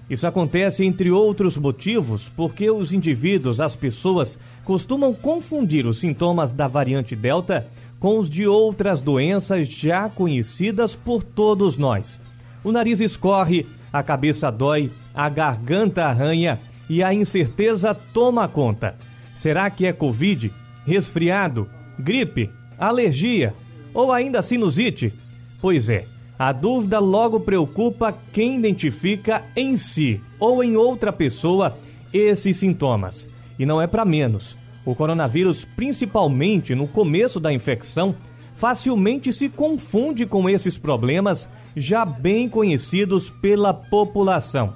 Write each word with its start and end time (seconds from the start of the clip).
Isso 0.09 0.27
acontece, 0.27 0.83
entre 0.83 1.09
outros 1.09 1.55
motivos, 1.55 2.29
porque 2.35 2.69
os 2.69 2.91
indivíduos, 2.91 3.61
as 3.61 3.75
pessoas, 3.75 4.37
costumam 4.65 5.13
confundir 5.13 5.87
os 5.87 5.99
sintomas 5.99 6.51
da 6.51 6.67
variante 6.67 7.15
Delta 7.15 7.67
com 7.99 8.17
os 8.17 8.29
de 8.29 8.47
outras 8.47 9.01
doenças 9.01 9.67
já 9.67 10.09
conhecidas 10.09 10.95
por 10.95 11.23
todos 11.23 11.77
nós. 11.77 12.19
O 12.63 12.71
nariz 12.71 12.99
escorre, 12.99 13.65
a 13.93 14.03
cabeça 14.03 14.51
dói, 14.51 14.91
a 15.13 15.29
garganta 15.29 16.03
arranha 16.03 16.59
e 16.89 17.01
a 17.01 17.13
incerteza 17.13 17.93
toma 17.93 18.47
conta. 18.47 18.95
Será 19.35 19.69
que 19.69 19.85
é 19.85 19.93
Covid, 19.93 20.51
resfriado, 20.85 21.69
gripe, 21.97 22.49
alergia 22.77 23.53
ou 23.93 24.11
ainda 24.11 24.41
sinusite? 24.41 25.13
Pois 25.61 25.89
é, 25.89 26.05
a 26.43 26.51
dúvida 26.51 26.97
logo 26.97 27.39
preocupa 27.41 28.17
quem 28.33 28.57
identifica 28.57 29.43
em 29.55 29.77
si 29.77 30.19
ou 30.39 30.63
em 30.63 30.75
outra 30.75 31.13
pessoa 31.13 31.77
esses 32.11 32.57
sintomas. 32.57 33.29
E 33.59 33.65
não 33.65 33.79
é 33.79 33.85
para 33.85 34.03
menos. 34.03 34.57
O 34.83 34.95
coronavírus, 34.95 35.63
principalmente 35.63 36.73
no 36.73 36.87
começo 36.87 37.39
da 37.39 37.53
infecção, 37.53 38.15
facilmente 38.55 39.31
se 39.31 39.49
confunde 39.49 40.25
com 40.25 40.49
esses 40.49 40.79
problemas 40.79 41.47
já 41.75 42.03
bem 42.03 42.49
conhecidos 42.49 43.29
pela 43.29 43.71
população. 43.71 44.73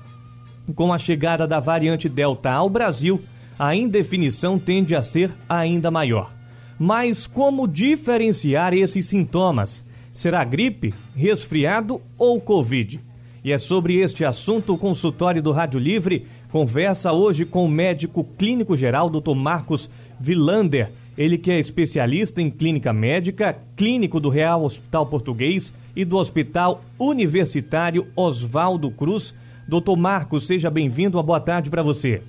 Com 0.75 0.93
a 0.93 0.99
chegada 0.99 1.47
da 1.47 1.59
variante 1.59 2.07
Delta 2.07 2.51
ao 2.51 2.69
Brasil, 2.69 3.19
a 3.57 3.75
indefinição 3.75 4.59
tende 4.59 4.95
a 4.95 5.01
ser 5.01 5.31
ainda 5.49 5.89
maior. 5.89 6.31
Mas 6.77 7.25
como 7.25 7.67
diferenciar 7.67 8.71
esses 8.75 9.07
sintomas? 9.07 9.83
Será 10.15 10.45
gripe, 10.45 10.93
resfriado 11.13 12.01
ou 12.17 12.39
Covid? 12.39 13.01
E 13.43 13.51
é 13.51 13.57
sobre 13.57 13.97
este 13.97 14.23
assunto 14.23 14.73
o 14.73 14.77
consultório 14.77 15.43
do 15.43 15.51
Rádio 15.51 15.77
Livre 15.77 16.25
conversa 16.49 17.11
hoje 17.11 17.43
com 17.43 17.65
o 17.65 17.69
médico 17.69 18.23
clínico 18.23 18.77
geral, 18.77 19.09
Dr. 19.09 19.35
Marcos 19.35 19.89
Vilander. 20.17 20.89
Ele 21.17 21.37
que 21.37 21.51
é 21.51 21.59
especialista 21.59 22.41
em 22.41 22.49
clínica 22.49 22.93
médica, 22.93 23.57
clínico 23.75 24.21
do 24.21 24.29
Real 24.29 24.63
Hospital 24.63 25.05
Português 25.05 25.73
e 25.93 26.05
do 26.05 26.15
Hospital 26.15 26.81
Universitário 26.97 28.07
Oswaldo 28.15 28.89
Cruz. 28.91 29.33
Doutor 29.67 29.97
Marcos, 29.97 30.47
seja 30.47 30.71
bem-vindo. 30.71 31.17
Uma 31.17 31.23
boa 31.23 31.41
tarde 31.41 31.69
para 31.69 31.83
você. 31.83 32.21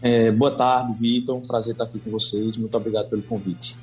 É, 0.00 0.32
boa 0.32 0.52
tarde, 0.52 1.00
Vitor. 1.00 1.36
Um 1.36 1.42
prazer 1.42 1.72
estar 1.72 1.84
aqui 1.84 1.98
com 1.98 2.10
vocês. 2.10 2.56
Muito 2.56 2.74
obrigado 2.74 3.10
pelo 3.10 3.22
convite. 3.22 3.76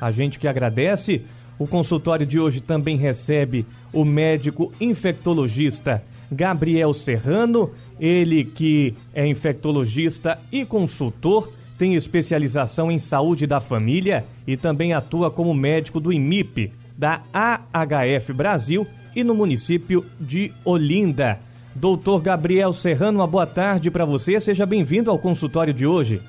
A 0.00 0.10
gente 0.10 0.40
que 0.40 0.48
agradece. 0.48 1.22
O 1.58 1.66
consultório 1.66 2.26
de 2.26 2.40
hoje 2.40 2.60
também 2.60 2.96
recebe 2.96 3.66
o 3.92 4.04
médico 4.04 4.72
infectologista 4.80 6.02
Gabriel 6.32 6.94
Serrano, 6.94 7.70
ele 8.00 8.44
que 8.44 8.94
é 9.14 9.26
infectologista 9.26 10.38
e 10.50 10.64
consultor, 10.64 11.52
tem 11.78 11.94
especialização 11.94 12.90
em 12.90 12.98
saúde 12.98 13.46
da 13.46 13.60
família 13.60 14.24
e 14.46 14.56
também 14.56 14.92
atua 14.92 15.30
como 15.30 15.52
médico 15.52 16.00
do 16.00 16.12
IMIP, 16.12 16.72
da 16.96 17.22
AHF 17.32 18.32
Brasil 18.32 18.86
e 19.14 19.22
no 19.22 19.34
município 19.34 20.04
de 20.20 20.52
Olinda. 20.64 21.38
Doutor 21.74 22.20
Gabriel 22.20 22.72
Serrano, 22.72 23.20
uma 23.20 23.26
boa 23.26 23.46
tarde 23.46 23.90
para 23.90 24.04
você. 24.04 24.38
Seja 24.40 24.66
bem-vindo 24.66 25.10
ao 25.10 25.18
consultório 25.18 25.72
de 25.72 25.86
hoje. 25.86 26.20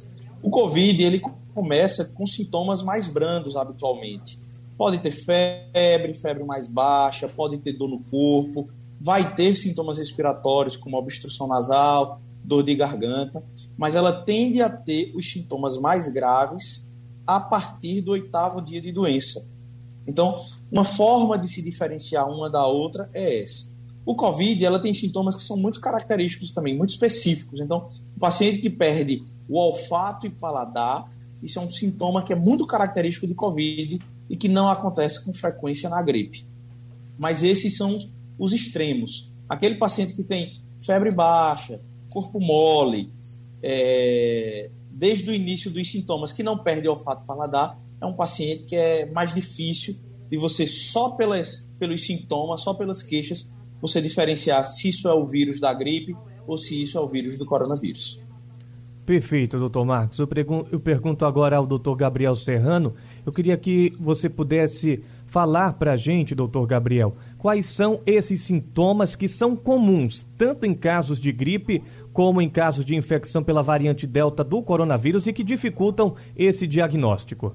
O 0.41 0.49
COVID 0.49 1.01
ele 1.01 1.21
começa 1.53 2.13
com 2.13 2.25
sintomas 2.25 2.83
mais 2.83 3.07
brandos 3.07 3.55
habitualmente. 3.55 4.39
Pode 4.77 4.97
ter 4.97 5.11
febre, 5.11 6.13
febre 6.13 6.43
mais 6.43 6.67
baixa, 6.67 7.29
pode 7.29 7.59
ter 7.59 7.73
dor 7.73 7.87
no 7.87 7.99
corpo, 7.99 8.67
vai 8.99 9.35
ter 9.35 9.55
sintomas 9.55 9.97
respiratórios 9.97 10.75
como 10.75 10.97
obstrução 10.97 11.47
nasal, 11.47 12.21
dor 12.53 12.63
de 12.63 12.75
garganta, 12.75 13.43
mas 13.75 13.95
ela 13.95 14.11
tende 14.11 14.61
a 14.61 14.69
ter 14.69 15.11
os 15.15 15.31
sintomas 15.31 15.77
mais 15.77 16.07
graves 16.07 16.87
a 17.25 17.39
partir 17.39 18.01
do 18.01 18.11
oitavo 18.11 18.61
dia 18.61 18.79
de 18.79 18.91
doença. 18.91 19.47
Então, 20.05 20.35
uma 20.71 20.83
forma 20.83 21.37
de 21.37 21.47
se 21.47 21.63
diferenciar 21.63 22.29
uma 22.29 22.49
da 22.49 22.65
outra 22.67 23.09
é 23.13 23.41
essa. 23.41 23.73
O 24.05 24.15
COVID, 24.15 24.63
ela 24.63 24.79
tem 24.79 24.93
sintomas 24.93 25.35
que 25.35 25.41
são 25.41 25.57
muito 25.57 25.79
característicos 25.79 26.51
também, 26.51 26.77
muito 26.77 26.89
específicos. 26.89 27.59
Então, 27.59 27.87
o 28.15 28.19
paciente 28.19 28.59
que 28.59 28.69
perde 28.69 29.23
o 29.47 29.57
olfato 29.57 30.27
e 30.27 30.29
paladar, 30.29 31.09
isso 31.41 31.57
é 31.57 31.61
um 31.61 31.69
sintoma 31.69 32.23
que 32.23 32.33
é 32.33 32.35
muito 32.35 32.67
característico 32.67 33.25
do 33.25 33.33
COVID 33.33 33.99
e 34.29 34.35
que 34.35 34.49
não 34.49 34.69
acontece 34.69 35.23
com 35.23 35.33
frequência 35.33 35.89
na 35.89 36.01
gripe. 36.01 36.45
Mas 37.17 37.43
esses 37.43 37.77
são 37.77 37.97
os 38.37 38.51
extremos. 38.51 39.31
Aquele 39.47 39.75
paciente 39.75 40.15
que 40.15 40.23
tem 40.23 40.61
febre 40.85 41.11
baixa, 41.11 41.79
corpo 42.13 42.39
mole, 42.39 43.11
é, 43.61 44.69
desde 44.91 45.29
o 45.29 45.33
início 45.33 45.71
dos 45.71 45.89
sintomas, 45.89 46.31
que 46.31 46.43
não 46.43 46.57
perde 46.57 46.87
olfato 46.87 47.25
paladar, 47.25 47.79
é 47.99 48.05
um 48.05 48.13
paciente 48.13 48.65
que 48.65 48.75
é 48.75 49.05
mais 49.11 49.33
difícil 49.33 49.95
de 50.29 50.37
você, 50.37 50.67
só 50.67 51.11
pelas, 51.11 51.69
pelos 51.79 52.05
sintomas, 52.05 52.61
só 52.61 52.73
pelas 52.73 53.01
queixas, 53.01 53.51
você 53.81 54.01
diferenciar 54.01 54.63
se 54.65 54.89
isso 54.89 55.07
é 55.07 55.13
o 55.13 55.25
vírus 55.25 55.59
da 55.59 55.73
gripe 55.73 56.15
ou 56.45 56.57
se 56.57 56.81
isso 56.81 56.97
é 56.97 57.01
o 57.01 57.07
vírus 57.07 57.37
do 57.37 57.45
coronavírus. 57.45 58.21
Perfeito, 59.05 59.59
doutor 59.59 59.83
Marcos. 59.83 60.17
Eu, 60.19 60.29
eu 60.71 60.79
pergunto 60.79 61.25
agora 61.25 61.57
ao 61.57 61.67
doutor 61.67 61.95
Gabriel 61.95 62.35
Serrano. 62.35 62.93
Eu 63.25 63.33
queria 63.33 63.57
que 63.57 63.93
você 63.99 64.29
pudesse 64.29 65.03
falar 65.25 65.73
para 65.73 65.93
a 65.93 65.97
gente, 65.97 66.33
doutor 66.33 66.65
Gabriel, 66.65 67.15
quais 67.43 67.65
são 67.65 68.01
esses 68.05 68.39
sintomas 68.39 69.17
que 69.17 69.27
são 69.27 69.53
comuns, 69.53 70.25
tanto 70.37 70.65
em 70.65 70.73
casos 70.73 71.19
de 71.19 71.29
gripe 71.29 71.83
como 72.13 72.41
em 72.41 72.49
casos 72.49 72.85
de 72.85 72.95
infecção 72.95 73.43
pela 73.43 73.61
variante 73.61 74.07
Delta 74.07 74.45
do 74.45 74.63
coronavírus 74.63 75.27
e 75.27 75.33
que 75.33 75.43
dificultam 75.43 76.15
esse 76.37 76.65
diagnóstico. 76.65 77.53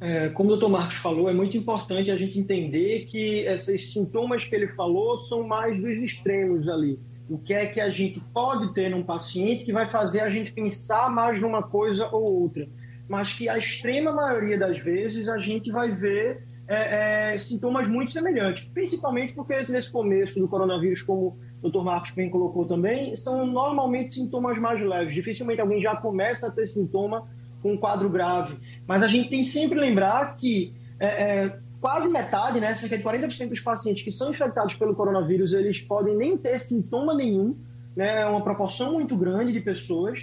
É, 0.00 0.30
como 0.30 0.48
o 0.48 0.52
doutor 0.56 0.68
Marcos 0.68 0.96
falou, 0.96 1.30
é 1.30 1.32
muito 1.32 1.56
importante 1.56 2.10
a 2.10 2.16
gente 2.16 2.36
entender 2.36 3.04
que 3.04 3.42
esses 3.46 3.92
sintomas 3.92 4.44
que 4.44 4.52
ele 4.56 4.66
falou 4.66 5.16
são 5.16 5.46
mais 5.46 5.80
dos 5.80 5.96
extremos 5.98 6.68
ali. 6.68 6.98
O 7.30 7.38
que 7.38 7.54
é 7.54 7.66
que 7.66 7.80
a 7.80 7.88
gente 7.88 8.18
pode 8.32 8.74
ter 8.74 8.90
num 8.90 9.04
paciente 9.04 9.64
que 9.64 9.72
vai 9.72 9.86
fazer 9.86 10.18
a 10.22 10.28
gente 10.28 10.52
pensar 10.52 11.08
mais 11.08 11.40
numa 11.40 11.62
coisa 11.62 12.08
ou 12.10 12.42
outra. 12.42 12.68
Mas 13.08 13.32
que 13.32 13.48
a 13.48 13.56
extrema 13.56 14.12
maioria 14.12 14.58
das 14.58 14.82
vezes 14.82 15.28
a 15.28 15.38
gente 15.38 15.70
vai 15.70 15.92
ver 15.92 16.42
é, 16.66 17.34
é, 17.34 17.38
sintomas 17.38 17.88
muito 17.88 18.12
semelhantes, 18.12 18.64
principalmente 18.72 19.34
porque 19.34 19.54
nesse 19.70 19.90
começo 19.90 20.38
do 20.38 20.48
coronavírus, 20.48 21.02
como 21.02 21.36
o 21.62 21.70
Dr. 21.70 21.82
Marcos 21.82 22.10
bem 22.12 22.30
colocou 22.30 22.66
também, 22.66 23.14
são 23.16 23.46
normalmente 23.46 24.14
sintomas 24.14 24.58
mais 24.58 24.80
leves. 24.80 25.14
Dificilmente 25.14 25.60
alguém 25.60 25.80
já 25.80 25.96
começa 25.96 26.46
a 26.46 26.50
ter 26.50 26.66
sintoma 26.66 27.28
com 27.62 27.72
um 27.72 27.76
quadro 27.76 28.08
grave. 28.08 28.58
Mas 28.86 29.02
a 29.02 29.08
gente 29.08 29.28
tem 29.28 29.44
sempre 29.44 29.78
lembrar 29.78 30.36
que 30.36 30.74
é, 30.98 31.06
é, 31.06 31.58
quase 31.80 32.10
metade, 32.10 32.60
né, 32.60 32.74
cerca 32.74 32.96
de 32.96 33.04
40% 33.04 33.48
dos 33.48 33.60
pacientes 33.60 34.02
que 34.02 34.12
são 34.12 34.30
infectados 34.30 34.74
pelo 34.74 34.94
coronavírus, 34.94 35.52
eles 35.52 35.80
podem 35.80 36.16
nem 36.16 36.36
ter 36.36 36.58
sintoma 36.58 37.14
nenhum, 37.14 37.56
né, 37.94 38.22
é 38.22 38.26
uma 38.26 38.42
proporção 38.42 38.94
muito 38.94 39.16
grande 39.16 39.52
de 39.52 39.60
pessoas. 39.60 40.18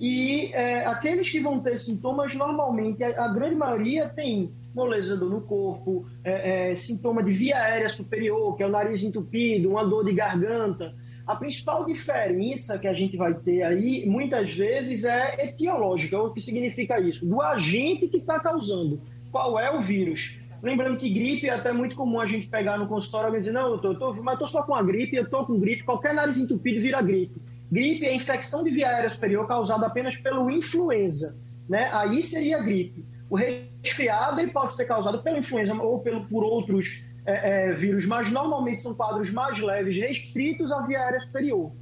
E 0.00 0.52
é, 0.52 0.84
aqueles 0.86 1.30
que 1.30 1.38
vão 1.38 1.60
ter 1.60 1.78
sintomas, 1.78 2.34
normalmente, 2.34 3.02
a, 3.04 3.26
a 3.26 3.28
grande 3.28 3.54
maioria 3.54 4.08
tem 4.08 4.52
moleza 4.74 5.16
dor 5.16 5.30
no 5.30 5.40
corpo, 5.42 6.06
é, 6.24 6.72
é, 6.72 6.76
sintoma 6.76 7.22
de 7.22 7.32
via 7.32 7.56
aérea 7.58 7.88
superior, 7.88 8.56
que 8.56 8.62
é 8.62 8.66
o 8.66 8.70
nariz 8.70 9.02
entupido, 9.02 9.70
uma 9.70 9.86
dor 9.86 10.04
de 10.04 10.12
garganta, 10.12 10.94
a 11.26 11.36
principal 11.36 11.86
diferença 11.86 12.78
que 12.78 12.86
a 12.86 12.92
gente 12.92 13.16
vai 13.16 13.32
ter 13.32 13.62
aí, 13.62 14.04
muitas 14.06 14.52
vezes, 14.52 15.04
é 15.04 15.46
etiológica. 15.46 16.18
O 16.20 16.34
que 16.34 16.40
significa 16.40 17.00
isso? 17.00 17.24
Do 17.24 17.40
agente 17.40 18.08
que 18.08 18.18
está 18.18 18.38
causando. 18.38 19.00
Qual 19.32 19.58
é 19.58 19.70
o 19.74 19.80
vírus? 19.80 20.38
Lembrando 20.62 20.98
que 20.98 21.08
gripe 21.08 21.48
é 21.48 21.54
até 21.54 21.72
muito 21.72 21.96
comum 21.96 22.20
a 22.20 22.26
gente 22.26 22.48
pegar 22.48 22.78
no 22.78 22.86
consultório 22.86 23.36
e 23.36 23.40
dizer, 23.40 23.52
não, 23.52 23.72
eu 23.72 23.78
tô, 23.78 23.92
eu 23.92 23.98
tô, 23.98 24.12
mas 24.22 24.34
estou 24.34 24.48
só 24.48 24.62
com 24.62 24.74
a 24.74 24.82
gripe, 24.82 25.16
eu 25.16 25.24
estou 25.24 25.46
com 25.46 25.58
gripe, 25.58 25.82
qualquer 25.82 26.14
nariz 26.14 26.38
entupido 26.38 26.80
vira 26.80 27.00
gripe. 27.00 27.40
Gripe 27.70 28.04
é 28.04 28.14
infecção 28.14 28.62
de 28.62 28.70
via 28.70 28.88
aérea 28.88 29.10
superior 29.10 29.46
causada 29.46 29.86
apenas 29.86 30.16
pelo 30.16 30.50
influenza. 30.50 31.36
Né? 31.68 31.88
Aí 31.92 32.22
seria 32.22 32.62
gripe. 32.62 33.04
O 33.34 33.36
resfriado 33.36 34.48
pode 34.52 34.76
ser 34.76 34.84
causado 34.84 35.20
pela 35.20 35.40
influenza 35.40 35.74
ou 35.74 35.98
pelo, 35.98 36.24
por 36.26 36.44
outros 36.44 37.04
é, 37.26 37.70
é, 37.70 37.72
vírus, 37.72 38.06
mas 38.06 38.30
normalmente 38.30 38.80
são 38.80 38.94
quadros 38.94 39.32
mais 39.32 39.58
leves, 39.58 39.96
restritos 39.96 40.70
à 40.70 40.82
via 40.82 41.00
aérea 41.00 41.18
superior. 41.18 41.72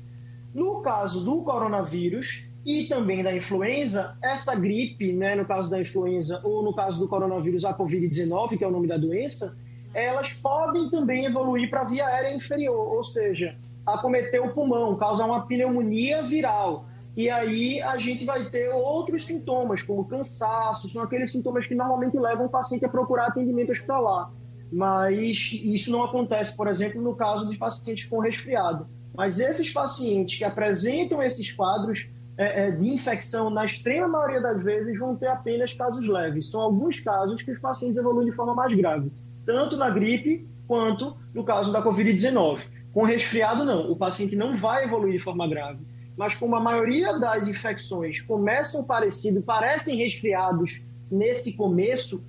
No 0.55 0.81
caso 0.81 1.23
do 1.23 1.43
coronavírus 1.43 2.43
e 2.65 2.85
também 2.85 3.23
da 3.23 3.37
influenza, 3.37 4.17
essa 4.23 4.55
gripe, 4.55 5.13
né, 5.13 5.35
no 5.35 5.45
caso 5.45 5.69
da 5.69 5.79
influenza 5.79 6.41
ou 6.43 6.63
no 6.63 6.75
caso 6.75 6.99
do 6.99 7.07
coronavírus, 7.07 7.67
a 7.67 7.77
Covid-19, 7.77 8.57
que 8.57 8.65
é 8.65 8.67
o 8.67 8.71
nome 8.71 8.89
da 8.89 8.97
doença, 8.97 9.55
elas 9.93 10.31
podem 10.31 10.89
também 10.89 11.27
evoluir 11.27 11.69
para 11.69 11.83
a 11.83 11.85
via 11.85 12.07
aérea 12.07 12.35
inferior, 12.35 12.95
ou 12.95 13.05
seja, 13.05 13.59
acometer 13.85 14.41
o 14.41 14.55
pulmão, 14.55 14.97
causar 14.97 15.27
uma 15.27 15.47
pneumonia 15.47 16.23
viral. 16.23 16.87
E 17.17 17.29
aí 17.29 17.81
a 17.83 17.97
gente 17.97 18.25
vai 18.25 18.45
ter 18.47 18.71
outros 18.71 19.25
sintomas, 19.25 19.83
como 19.83 20.05
cansaço, 20.05 20.89
são 20.89 21.03
aqueles 21.03 21.31
sintomas 21.31 21.67
que 21.67 21.75
normalmente 21.75 22.19
levam 22.19 22.47
o 22.47 22.51
paciente 22.51 22.85
a 22.85 22.89
procurar 22.89 23.27
atendimento 23.27 23.73
hospitalar 23.73 24.31
mas 24.73 25.53
isso 25.53 25.91
não 25.91 26.03
acontece, 26.03 26.57
por 26.57 26.67
exemplo, 26.67 27.01
no 27.01 27.15
caso 27.15 27.49
de 27.49 27.59
pacientes 27.59 28.09
com 28.09 28.19
resfriado. 28.19 28.87
Mas 29.15 29.39
esses 29.39 29.71
pacientes 29.71 30.39
que 30.39 30.45
apresentam 30.45 31.23
esses 31.23 31.53
quadros 31.53 32.09
é, 32.39 32.69
é, 32.69 32.71
de 32.71 32.89
infecção, 32.89 33.51
na 33.51 33.67
extrema 33.67 34.09
maioria 34.09 34.41
das 34.41 34.63
vezes, 34.63 34.99
vão 34.99 35.15
ter 35.15 35.27
apenas 35.27 35.75
casos 35.75 36.09
leves. 36.09 36.51
São 36.51 36.63
alguns 36.63 36.99
casos 37.01 37.43
que 37.43 37.51
os 37.51 37.61
pacientes 37.61 37.99
evoluem 37.99 38.31
de 38.31 38.35
forma 38.35 38.55
mais 38.55 38.75
grave, 38.75 39.13
tanto 39.45 39.77
na 39.77 39.91
gripe 39.91 40.49
quanto 40.67 41.15
no 41.35 41.45
caso 41.45 41.71
da 41.71 41.83
Covid-19. 41.83 42.63
Com 42.95 43.05
resfriado, 43.05 43.67
não. 43.67 43.91
O 43.91 43.97
paciente 43.97 44.35
não 44.35 44.59
vai 44.59 44.85
evoluir 44.85 45.19
de 45.19 45.23
forma 45.23 45.47
grave. 45.47 45.81
Mas 46.17 46.35
como 46.35 46.57
a 46.57 46.61
maioria 46.61 47.19
das 47.19 47.49
infecções 47.49 48.21
começam 48.21 48.85
parecido, 48.85 49.43
parecem 49.43 49.97
resfriados 49.97 50.81
nesse 51.11 51.55
começo, 51.55 52.25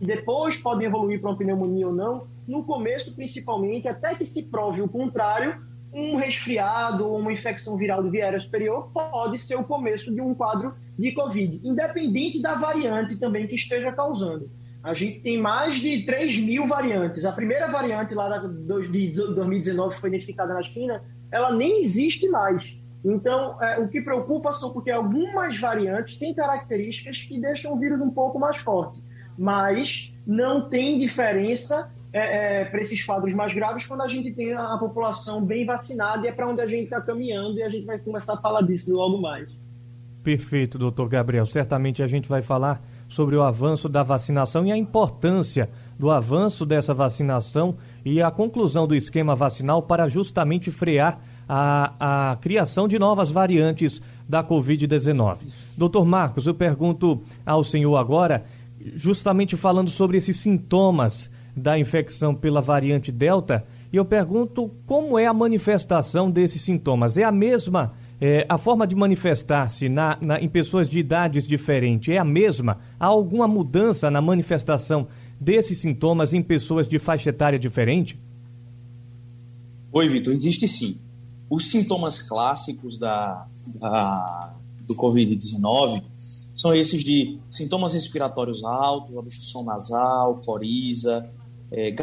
depois 0.00 0.56
podem 0.56 0.86
evoluir 0.86 1.20
para 1.20 1.30
uma 1.30 1.36
pneumonia 1.36 1.88
ou 1.88 1.94
não. 1.94 2.26
No 2.46 2.64
começo, 2.64 3.14
principalmente, 3.14 3.88
até 3.88 4.14
que 4.14 4.24
se 4.24 4.42
prove 4.44 4.80
o 4.80 4.88
contrário, 4.88 5.60
um 5.92 6.16
resfriado 6.16 7.06
ou 7.06 7.18
uma 7.18 7.32
infecção 7.32 7.76
viral 7.76 8.02
de 8.02 8.10
via 8.10 8.24
aérea 8.24 8.40
superior 8.40 8.90
pode 8.92 9.38
ser 9.38 9.56
o 9.56 9.64
começo 9.64 10.12
de 10.14 10.20
um 10.20 10.34
quadro 10.34 10.74
de 10.98 11.12
Covid, 11.12 11.60
independente 11.66 12.42
da 12.42 12.54
variante 12.54 13.18
também 13.18 13.46
que 13.46 13.54
esteja 13.54 13.92
causando. 13.92 14.50
A 14.82 14.94
gente 14.94 15.20
tem 15.20 15.38
mais 15.38 15.76
de 15.76 16.04
3 16.04 16.38
mil 16.40 16.66
variantes. 16.66 17.24
A 17.24 17.32
primeira 17.32 17.66
variante 17.68 18.14
lá 18.14 18.38
de 18.38 18.54
2019 18.64 19.94
que 19.94 20.00
foi 20.00 20.08
identificada 20.10 20.54
na 20.54 20.62
China, 20.62 21.02
ela 21.32 21.52
nem 21.52 21.82
existe 21.82 22.28
mais. 22.28 22.76
Então, 23.04 23.62
é, 23.62 23.78
o 23.78 23.88
que 23.88 24.00
preocupa 24.00 24.52
são 24.52 24.72
porque 24.72 24.90
algumas 24.90 25.58
variantes 25.58 26.16
têm 26.18 26.34
características 26.34 27.18
que 27.18 27.40
deixam 27.40 27.72
o 27.72 27.78
vírus 27.78 28.00
um 28.00 28.10
pouco 28.10 28.38
mais 28.38 28.56
forte 28.56 29.02
mas 29.38 30.12
não 30.26 30.68
tem 30.68 30.98
diferença 30.98 31.88
é, 32.12 32.62
é, 32.62 32.64
para 32.64 32.80
esses 32.80 33.04
quadros 33.04 33.32
mais 33.32 33.54
graves 33.54 33.86
quando 33.86 34.02
a 34.02 34.08
gente 34.08 34.32
tem 34.34 34.52
a, 34.52 34.74
a 34.74 34.78
população 34.78 35.44
bem 35.44 35.64
vacinada 35.64 36.26
e 36.26 36.28
é 36.28 36.32
para 36.32 36.48
onde 36.48 36.60
a 36.60 36.66
gente 36.66 36.84
está 36.84 37.00
caminhando 37.00 37.58
e 37.58 37.62
a 37.62 37.68
gente 37.68 37.86
vai 37.86 37.98
começar 37.98 38.34
a 38.34 38.36
falar 38.38 38.62
disso 38.62 38.92
logo 38.92 39.20
mais. 39.20 39.48
Perfeito, 40.24 40.76
doutor 40.76 41.08
Gabriel. 41.08 41.46
Certamente 41.46 42.02
a 42.02 42.06
gente 42.06 42.28
vai 42.28 42.42
falar 42.42 42.82
sobre 43.08 43.36
o 43.36 43.42
avanço 43.42 43.88
da 43.88 44.02
vacinação 44.02 44.66
e 44.66 44.72
a 44.72 44.76
importância 44.76 45.70
do 45.98 46.10
avanço 46.10 46.66
dessa 46.66 46.92
vacinação 46.92 47.76
e 48.04 48.20
a 48.20 48.30
conclusão 48.30 48.86
do 48.86 48.94
esquema 48.94 49.36
vacinal 49.36 49.82
para 49.82 50.08
justamente 50.08 50.70
frear 50.70 51.18
a, 51.48 52.30
a 52.32 52.36
criação 52.36 52.86
de 52.86 52.98
novas 52.98 53.30
variantes 53.30 54.02
da 54.28 54.44
Covid-19. 54.44 55.38
Doutor 55.76 56.04
Marcos, 56.04 56.46
eu 56.46 56.54
pergunto 56.54 57.22
ao 57.46 57.64
senhor 57.64 57.96
agora 57.96 58.44
justamente 58.94 59.56
falando 59.56 59.90
sobre 59.90 60.18
esses 60.18 60.36
sintomas 60.36 61.30
da 61.56 61.78
infecção 61.78 62.34
pela 62.34 62.60
variante 62.60 63.10
Delta, 63.10 63.64
e 63.92 63.96
eu 63.96 64.04
pergunto 64.04 64.70
como 64.86 65.18
é 65.18 65.26
a 65.26 65.32
manifestação 65.32 66.30
desses 66.30 66.62
sintomas. 66.62 67.16
É 67.16 67.24
a 67.24 67.32
mesma, 67.32 67.92
é, 68.20 68.46
a 68.48 68.58
forma 68.58 68.86
de 68.86 68.94
manifestar-se 68.94 69.88
na, 69.88 70.18
na, 70.20 70.40
em 70.40 70.48
pessoas 70.48 70.88
de 70.88 71.00
idades 71.00 71.48
diferentes 71.48 72.14
é 72.14 72.18
a 72.18 72.24
mesma? 72.24 72.78
Há 73.00 73.06
alguma 73.06 73.48
mudança 73.48 74.10
na 74.10 74.20
manifestação 74.20 75.08
desses 75.40 75.78
sintomas 75.78 76.32
em 76.32 76.42
pessoas 76.42 76.86
de 76.86 76.98
faixa 76.98 77.30
etária 77.30 77.58
diferente? 77.58 78.18
Oi, 79.90 80.06
Vitor, 80.06 80.34
existe 80.34 80.68
sim. 80.68 81.00
Os 81.50 81.70
sintomas 81.70 82.20
clássicos 82.20 82.98
da, 82.98 83.46
da 83.74 84.54
do 84.88 84.94
Covid-19 84.94 86.02
são 86.54 86.74
esses 86.74 87.04
de 87.04 87.38
sintomas 87.50 87.92
respiratórios 87.92 88.64
altos, 88.64 89.14
obstrução 89.14 89.62
nasal, 89.62 90.40
coriza. 90.44 91.30
É... 91.70 91.94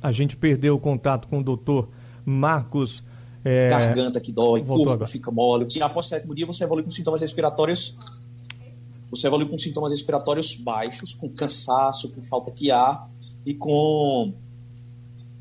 A 0.00 0.12
gente 0.12 0.36
perdeu 0.36 0.76
o 0.76 0.78
contato 0.78 1.26
com 1.26 1.40
o 1.40 1.42
doutor 1.42 1.88
Marcos. 2.24 3.02
É... 3.42 3.68
Garganta 3.68 4.20
que 4.20 4.30
dói, 4.30 4.62
corpo 4.62 5.04
fica 5.06 5.30
mole. 5.30 5.66
E 5.74 5.82
após 5.82 6.06
o 6.06 6.08
sétimo 6.10 6.34
dia, 6.34 6.46
você 6.46 6.62
evolui 6.62 6.84
com 6.84 6.90
sintomas 6.90 7.20
respiratórios. 7.20 7.96
Você 9.10 9.26
evolui 9.26 9.48
com 9.48 9.58
sintomas 9.58 9.90
respiratórios 9.90 10.54
baixos, 10.54 11.14
com 11.14 11.28
cansaço, 11.30 12.10
com 12.10 12.22
falta 12.22 12.52
de 12.52 12.70
ar 12.70 13.10
e 13.44 13.54
com 13.54 14.34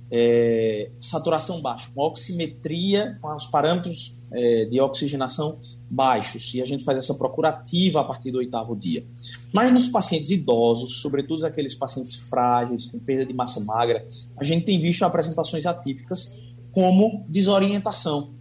é, 0.09 0.89
saturação 0.99 1.61
baixa, 1.61 1.89
com 1.93 2.01
oximetria, 2.01 3.17
com 3.21 3.35
os 3.35 3.45
parâmetros 3.45 4.17
é, 4.31 4.65
de 4.65 4.79
oxigenação 4.79 5.59
baixos, 5.89 6.53
e 6.53 6.61
a 6.61 6.65
gente 6.65 6.83
faz 6.83 6.97
essa 6.97 7.13
procura 7.13 7.49
ativa 7.49 8.01
a 8.01 8.03
partir 8.03 8.31
do 8.31 8.37
oitavo 8.37 8.75
dia. 8.75 9.05
Mas 9.53 9.71
nos 9.71 9.87
pacientes 9.87 10.29
idosos, 10.29 11.01
sobretudo 11.01 11.45
aqueles 11.45 11.75
pacientes 11.75 12.15
frágeis, 12.15 12.87
com 12.87 12.99
perda 12.99 13.25
de 13.25 13.33
massa 13.33 13.63
magra, 13.63 14.05
a 14.37 14.43
gente 14.43 14.65
tem 14.65 14.79
visto 14.79 15.03
apresentações 15.03 15.65
atípicas 15.65 16.37
como 16.71 17.25
desorientação. 17.27 18.35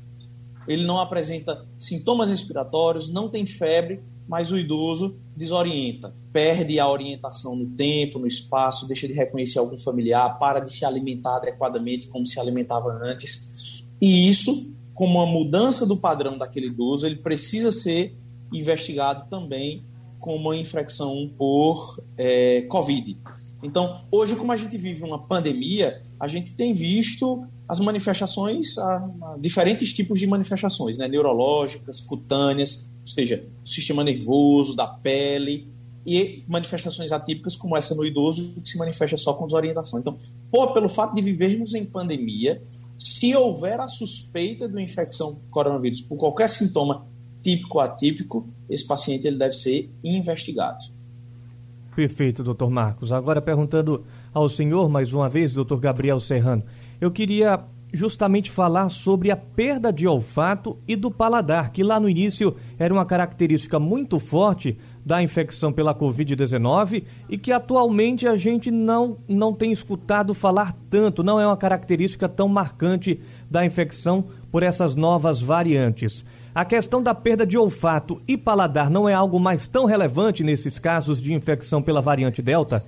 Ele 0.68 0.84
não 0.84 1.00
apresenta 1.00 1.66
sintomas 1.78 2.28
respiratórios, 2.28 3.08
não 3.08 3.28
tem 3.28 3.46
febre, 3.46 4.02
mas 4.28 4.50
o 4.50 4.58
idoso 4.58 5.16
desorienta, 5.36 6.12
perde 6.32 6.80
a 6.80 6.88
orientação 6.88 7.54
no 7.54 7.66
tempo, 7.66 8.18
no 8.18 8.26
espaço, 8.26 8.86
deixa 8.86 9.06
de 9.06 9.12
reconhecer 9.12 9.58
algum 9.58 9.78
familiar, 9.78 10.38
para 10.38 10.60
de 10.60 10.72
se 10.72 10.84
alimentar 10.84 11.36
adequadamente 11.36 12.08
como 12.08 12.26
se 12.26 12.40
alimentava 12.40 12.90
antes. 13.02 13.84
E 14.00 14.28
isso 14.28 14.74
como 14.96 15.18
uma 15.18 15.26
mudança 15.26 15.86
do 15.86 15.98
padrão 15.98 16.38
daquele 16.38 16.68
idoso, 16.68 17.06
ele 17.06 17.16
precisa 17.16 17.70
ser 17.70 18.16
investigado 18.50 19.28
também 19.28 19.84
como 20.18 20.48
uma 20.48 20.56
infecção 20.56 21.30
por 21.36 22.02
é, 22.16 22.62
Covid. 22.62 23.16
Então, 23.62 24.00
hoje, 24.10 24.34
como 24.34 24.52
a 24.52 24.56
gente 24.56 24.76
vive 24.78 25.04
uma 25.04 25.18
pandemia, 25.18 26.02
a 26.18 26.26
gente 26.26 26.54
tem 26.54 26.72
visto 26.72 27.46
as 27.68 27.80
manifestações, 27.80 28.78
a, 28.78 28.96
a 28.96 29.36
diferentes 29.38 29.92
tipos 29.92 30.18
de 30.20 30.26
manifestações, 30.26 30.98
né? 30.98 31.08
neurológicas, 31.08 32.00
cutâneas, 32.00 32.88
ou 33.00 33.06
seja, 33.06 33.44
sistema 33.64 34.04
nervoso, 34.04 34.74
da 34.76 34.86
pele, 34.86 35.68
e 36.06 36.44
manifestações 36.46 37.10
atípicas 37.10 37.56
como 37.56 37.76
essa 37.76 37.94
no 37.94 38.04
idoso, 38.04 38.54
que 38.62 38.68
se 38.68 38.78
manifesta 38.78 39.16
só 39.16 39.34
com 39.34 39.44
desorientação. 39.44 39.98
Então, 39.98 40.16
por, 40.50 40.72
pelo 40.72 40.88
fato 40.88 41.14
de 41.14 41.20
vivermos 41.20 41.74
em 41.74 41.84
pandemia, 41.84 42.62
se 42.96 43.34
houver 43.34 43.80
a 43.80 43.88
suspeita 43.88 44.68
de 44.68 44.74
uma 44.74 44.82
infecção 44.82 45.42
coronavírus 45.50 46.00
por 46.00 46.16
qualquer 46.16 46.48
sintoma 46.48 47.06
típico 47.42 47.78
ou 47.78 47.84
atípico, 47.84 48.48
esse 48.70 48.86
paciente 48.86 49.26
ele 49.26 49.36
deve 49.36 49.54
ser 49.54 49.90
investigado. 50.02 50.84
Perfeito, 51.94 52.44
doutor 52.44 52.70
Marcos. 52.70 53.10
Agora 53.10 53.40
perguntando 53.40 54.04
ao 54.32 54.48
senhor 54.48 54.88
mais 54.88 55.12
uma 55.12 55.28
vez, 55.28 55.54
doutor 55.54 55.80
Gabriel 55.80 56.20
Serrano, 56.20 56.62
eu 57.00 57.10
queria 57.10 57.64
justamente 57.92 58.50
falar 58.50 58.88
sobre 58.88 59.30
a 59.30 59.36
perda 59.36 59.92
de 59.92 60.06
olfato 60.06 60.78
e 60.86 60.94
do 60.94 61.10
paladar, 61.10 61.70
que 61.70 61.82
lá 61.82 61.98
no 61.98 62.08
início 62.08 62.54
era 62.78 62.92
uma 62.92 63.06
característica 63.06 63.78
muito 63.78 64.18
forte 64.18 64.76
da 65.04 65.22
infecção 65.22 65.72
pela 65.72 65.94
Covid-19 65.94 67.04
e 67.28 67.38
que 67.38 67.52
atualmente 67.52 68.26
a 68.26 68.36
gente 68.36 68.70
não, 68.70 69.18
não 69.28 69.52
tem 69.52 69.72
escutado 69.72 70.34
falar 70.34 70.76
tanto, 70.90 71.22
não 71.22 71.40
é 71.40 71.46
uma 71.46 71.56
característica 71.56 72.28
tão 72.28 72.48
marcante 72.48 73.20
da 73.50 73.64
infecção 73.64 74.24
por 74.50 74.62
essas 74.62 74.94
novas 74.94 75.40
variantes. 75.40 76.24
A 76.54 76.64
questão 76.64 77.02
da 77.02 77.14
perda 77.14 77.46
de 77.46 77.56
olfato 77.56 78.20
e 78.26 78.36
paladar 78.36 78.90
não 78.90 79.08
é 79.08 79.14
algo 79.14 79.38
mais 79.38 79.68
tão 79.68 79.84
relevante 79.84 80.42
nesses 80.42 80.78
casos 80.78 81.20
de 81.20 81.32
infecção 81.32 81.82
pela 81.82 82.00
variante 82.00 82.42
Delta? 82.42 82.82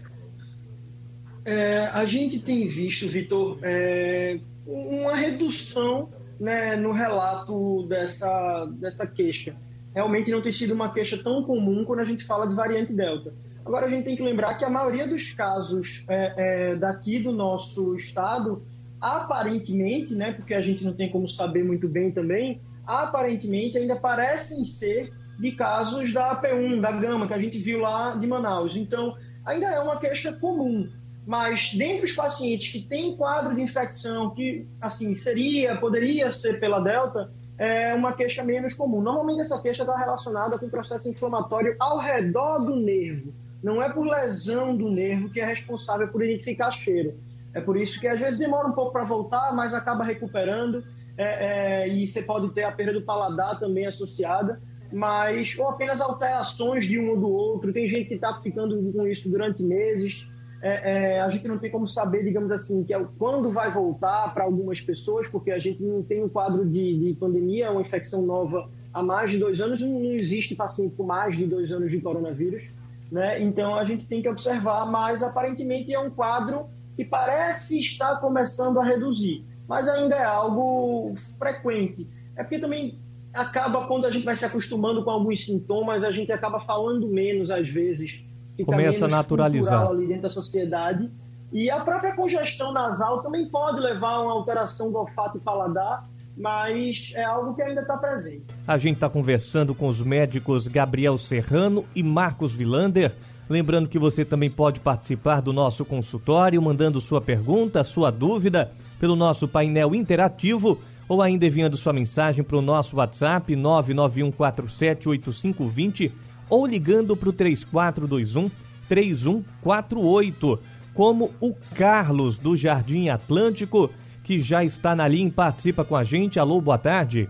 É, 1.48 1.86
a 1.94 2.04
gente 2.04 2.38
tem 2.38 2.68
visto, 2.68 3.08
Vitor, 3.08 3.58
é, 3.62 4.38
uma 4.66 5.16
redução 5.16 6.10
né, 6.38 6.76
no 6.76 6.92
relato 6.92 7.86
dessa, 7.88 8.66
dessa 8.78 9.06
queixa 9.06 9.56
realmente 9.94 10.30
não 10.30 10.42
tem 10.42 10.52
sido 10.52 10.74
uma 10.74 10.92
queixa 10.92 11.16
tão 11.16 11.42
comum 11.42 11.84
quando 11.84 12.00
a 12.00 12.04
gente 12.04 12.24
fala 12.24 12.46
de 12.46 12.54
variante 12.54 12.92
Delta. 12.92 13.32
Agora, 13.64 13.86
a 13.86 13.88
gente 13.88 14.04
tem 14.04 14.14
que 14.14 14.22
lembrar 14.22 14.58
que 14.58 14.64
a 14.64 14.70
maioria 14.70 15.08
dos 15.08 15.32
casos 15.32 16.04
é, 16.06 16.34
é, 16.36 16.76
daqui 16.76 17.18
do 17.18 17.32
nosso 17.32 17.96
estado, 17.96 18.62
aparentemente, 19.00 20.14
né, 20.14 20.34
porque 20.34 20.52
a 20.52 20.60
gente 20.60 20.84
não 20.84 20.92
tem 20.92 21.10
como 21.10 21.26
saber 21.26 21.64
muito 21.64 21.88
bem 21.88 22.10
também, 22.10 22.60
aparentemente 22.86 23.78
ainda 23.78 23.96
parecem 23.96 24.66
ser 24.66 25.12
de 25.38 25.52
casos 25.52 26.12
da 26.12 26.40
AP1, 26.40 26.80
da 26.80 26.92
Gama, 26.92 27.26
que 27.26 27.34
a 27.34 27.38
gente 27.38 27.58
viu 27.58 27.80
lá 27.80 28.16
de 28.16 28.26
Manaus. 28.26 28.76
Então, 28.76 29.16
ainda 29.44 29.66
é 29.66 29.80
uma 29.80 29.98
queixa 29.98 30.32
comum. 30.34 30.88
Mas 31.28 31.74
dentre 31.74 32.06
os 32.06 32.12
pacientes 32.12 32.72
que 32.72 32.80
têm 32.80 33.14
quadro 33.14 33.54
de 33.54 33.60
infecção 33.60 34.30
que 34.30 34.66
assim 34.80 35.14
seria, 35.14 35.76
poderia 35.76 36.32
ser 36.32 36.58
pela 36.58 36.80
Delta, 36.80 37.30
é 37.58 37.92
uma 37.92 38.14
queixa 38.14 38.42
menos 38.42 38.72
comum. 38.72 39.02
Normalmente 39.02 39.42
essa 39.42 39.60
queixa 39.60 39.82
está 39.82 39.94
relacionada 39.94 40.58
com 40.58 40.70
processo 40.70 41.06
inflamatório 41.06 41.76
ao 41.78 41.98
redor 41.98 42.60
do 42.60 42.74
nervo. 42.74 43.34
Não 43.62 43.82
é 43.82 43.92
por 43.92 44.06
lesão 44.06 44.74
do 44.74 44.90
nervo 44.90 45.28
que 45.28 45.38
é 45.38 45.44
responsável 45.44 46.08
por 46.08 46.24
identificar 46.24 46.70
cheiro. 46.70 47.20
É 47.52 47.60
por 47.60 47.76
isso 47.76 48.00
que 48.00 48.08
às 48.08 48.18
vezes 48.18 48.38
demora 48.38 48.66
um 48.66 48.72
pouco 48.72 48.92
para 48.92 49.04
voltar, 49.04 49.54
mas 49.54 49.74
acaba 49.74 50.04
recuperando. 50.04 50.82
É, 51.18 51.82
é, 51.82 51.88
e 51.90 52.06
você 52.06 52.22
pode 52.22 52.54
ter 52.54 52.62
a 52.62 52.72
perda 52.72 52.94
do 52.94 53.02
paladar 53.02 53.58
também 53.58 53.86
associada, 53.86 54.62
mas 54.90 55.58
ou 55.58 55.68
apenas 55.68 56.00
alterações 56.00 56.86
de 56.86 56.98
um 56.98 57.10
ou 57.10 57.20
do 57.20 57.28
outro. 57.28 57.70
Tem 57.70 57.86
gente 57.86 58.06
que 58.06 58.14
está 58.14 58.40
ficando 58.40 58.80
com 58.94 59.06
isso 59.06 59.28
durante 59.28 59.62
meses 59.62 60.26
é, 60.60 61.14
é, 61.14 61.20
a 61.20 61.30
gente 61.30 61.46
não 61.46 61.56
tem 61.56 61.70
como 61.70 61.86
saber, 61.86 62.24
digamos 62.24 62.50
assim, 62.50 62.82
que 62.82 62.92
é 62.92 63.06
quando 63.16 63.50
vai 63.50 63.72
voltar 63.72 64.34
para 64.34 64.44
algumas 64.44 64.80
pessoas, 64.80 65.28
porque 65.28 65.52
a 65.52 65.58
gente 65.58 65.82
não 65.82 66.02
tem 66.02 66.22
um 66.24 66.28
quadro 66.28 66.64
de, 66.64 66.98
de 66.98 67.14
pandemia, 67.14 67.70
uma 67.70 67.80
infecção 67.80 68.22
nova 68.22 68.68
há 68.92 69.02
mais 69.02 69.30
de 69.30 69.38
dois 69.38 69.60
anos, 69.60 69.80
não 69.80 70.12
existe 70.12 70.56
paciente 70.56 70.96
com 70.96 71.04
mais 71.04 71.36
de 71.36 71.46
dois 71.46 71.70
anos 71.72 71.90
de 71.90 72.00
coronavírus, 72.00 72.64
né? 73.10 73.40
Então 73.40 73.76
a 73.76 73.84
gente 73.84 74.06
tem 74.08 74.20
que 74.20 74.28
observar, 74.28 74.90
mas 74.90 75.22
aparentemente 75.22 75.94
é 75.94 75.98
um 75.98 76.10
quadro 76.10 76.66
que 76.96 77.04
parece 77.04 77.78
estar 77.78 78.20
começando 78.20 78.80
a 78.80 78.84
reduzir, 78.84 79.44
mas 79.68 79.88
ainda 79.88 80.16
é 80.16 80.24
algo 80.24 81.14
frequente. 81.38 82.08
É 82.36 82.42
porque 82.42 82.58
também 82.58 82.98
acaba 83.32 83.86
quando 83.86 84.06
a 84.06 84.10
gente 84.10 84.24
vai 84.24 84.34
se 84.34 84.44
acostumando 84.44 85.04
com 85.04 85.10
alguns 85.10 85.44
sintomas, 85.44 86.02
a 86.02 86.10
gente 86.10 86.32
acaba 86.32 86.58
falando 86.58 87.06
menos 87.06 87.48
às 87.48 87.68
vezes 87.68 88.24
começa 88.64 89.06
a 89.06 89.08
naturalizar 89.08 89.88
ali 89.88 90.06
dentro 90.06 90.22
da 90.22 90.30
sociedade. 90.30 91.10
E 91.52 91.70
a 91.70 91.80
própria 91.80 92.14
congestão 92.14 92.72
nasal 92.72 93.22
também 93.22 93.46
pode 93.46 93.80
levar 93.80 94.14
a 94.14 94.22
uma 94.22 94.32
alteração 94.32 94.92
do 94.92 94.98
olfato 94.98 95.38
e 95.38 95.40
paladar, 95.40 96.06
mas 96.36 97.12
é 97.14 97.24
algo 97.24 97.54
que 97.54 97.62
ainda 97.62 97.80
está 97.80 97.96
presente. 97.96 98.44
A 98.66 98.76
gente 98.76 98.96
está 98.96 99.08
conversando 99.08 99.74
com 99.74 99.88
os 99.88 100.02
médicos 100.02 100.68
Gabriel 100.68 101.16
Serrano 101.16 101.86
e 101.94 102.02
Marcos 102.02 102.52
Vilander. 102.52 103.14
Lembrando 103.48 103.88
que 103.88 103.98
você 103.98 104.26
também 104.26 104.50
pode 104.50 104.78
participar 104.78 105.40
do 105.40 105.54
nosso 105.54 105.86
consultório, 105.86 106.60
mandando 106.60 107.00
sua 107.00 107.20
pergunta, 107.20 107.82
sua 107.82 108.10
dúvida, 108.10 108.70
pelo 109.00 109.16
nosso 109.16 109.48
painel 109.48 109.94
interativo 109.94 110.78
ou 111.08 111.22
ainda 111.22 111.46
enviando 111.46 111.78
sua 111.78 111.94
mensagem 111.94 112.44
para 112.44 112.58
o 112.58 112.62
nosso 112.62 112.96
WhatsApp 112.96 113.56
991478520 113.56 116.12
ou 116.48 116.66
ligando 116.66 117.16
para 117.16 117.28
o 117.28 117.32
3421 117.32 118.50
3148, 118.88 120.58
como 120.94 121.30
o 121.40 121.54
Carlos 121.76 122.38
do 122.38 122.56
Jardim 122.56 123.08
Atlântico, 123.08 123.90
que 124.24 124.38
já 124.38 124.64
está 124.64 124.96
na 124.96 125.06
linha 125.06 125.28
e 125.28 125.30
participa 125.30 125.84
com 125.84 125.94
a 125.94 126.02
gente. 126.02 126.40
Alô, 126.40 126.60
boa 126.60 126.78
tarde. 126.78 127.28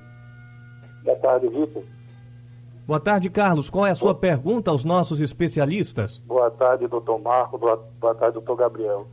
Boa 1.03 1.17
tarde, 1.17 1.49
Vitor. 1.49 1.83
Boa 2.87 3.01
tarde, 3.01 3.29
Carlos. 3.29 3.69
Qual 3.69 3.87
é 3.87 3.91
a 3.91 3.95
sua 3.95 4.15
boa... 4.15 4.21
pergunta 4.21 4.71
aos 4.71 4.85
nossos 4.85 5.21
especialistas? 5.21 6.19
Boa 6.27 6.51
tarde, 6.51 6.87
doutor 6.87 7.21
Marco. 7.21 7.59
Boa, 7.59 7.77
boa 8.01 8.15
tarde, 8.15 8.35
doutor 8.35 8.57
Gabriel. 8.57 9.07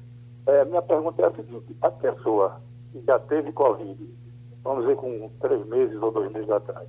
É, 0.47 0.63
minha 0.63 0.81
pergunta 0.81 1.21
é 1.21 1.25
a 1.25 1.31
seguinte: 1.31 1.75
a 1.81 1.91
pessoa 1.91 2.61
que 2.91 3.03
já 3.05 3.19
teve 3.19 3.51
Covid, 3.51 3.97
vamos 4.63 4.83
dizer, 4.83 4.95
com 4.95 5.29
três 5.41 5.65
meses 5.67 6.01
ou 6.01 6.11
dois 6.11 6.31
meses 6.31 6.49
atrás, 6.49 6.87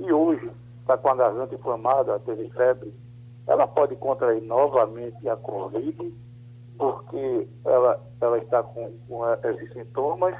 e 0.00 0.10
hoje 0.10 0.50
está 0.82 0.98
com 0.98 1.08
a 1.08 1.14
garganta 1.14 1.54
inflamada, 1.54 2.18
teve 2.20 2.50
febre, 2.50 2.92
ela 3.46 3.66
pode 3.66 3.96
contrair 3.96 4.42
novamente 4.42 5.28
a 5.28 5.36
Covid, 5.36 6.14
porque 6.76 7.48
ela, 7.64 8.00
ela 8.20 8.38
está 8.38 8.62
com, 8.62 8.92
com 9.08 9.22
esses 9.44 9.72
sintomas, 9.72 10.34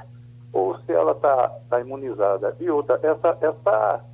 ou 0.51 0.77
se 0.79 0.91
ela 0.91 1.13
está 1.13 1.49
tá 1.69 1.79
imunizada. 1.79 2.55
E 2.59 2.69
outra, 2.69 2.99
essa, 3.01 3.37
essa 3.41 4.05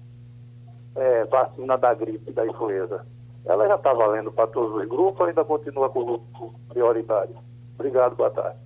é, 0.96 1.26
vacina 1.26 1.78
da 1.78 1.94
gripe, 1.94 2.32
da 2.32 2.46
influenza, 2.46 3.06
ela 3.46 3.68
já 3.68 3.76
está 3.76 3.94
valendo 3.94 4.32
para 4.32 4.48
todos 4.48 4.82
os 4.82 4.88
grupos 4.88 5.20
ou 5.22 5.28
ainda 5.28 5.44
continua 5.44 5.90
com 5.90 6.20
prioridade? 6.70 7.34
Obrigado, 7.76 8.16
boa 8.16 8.30
tarde. 8.30 8.58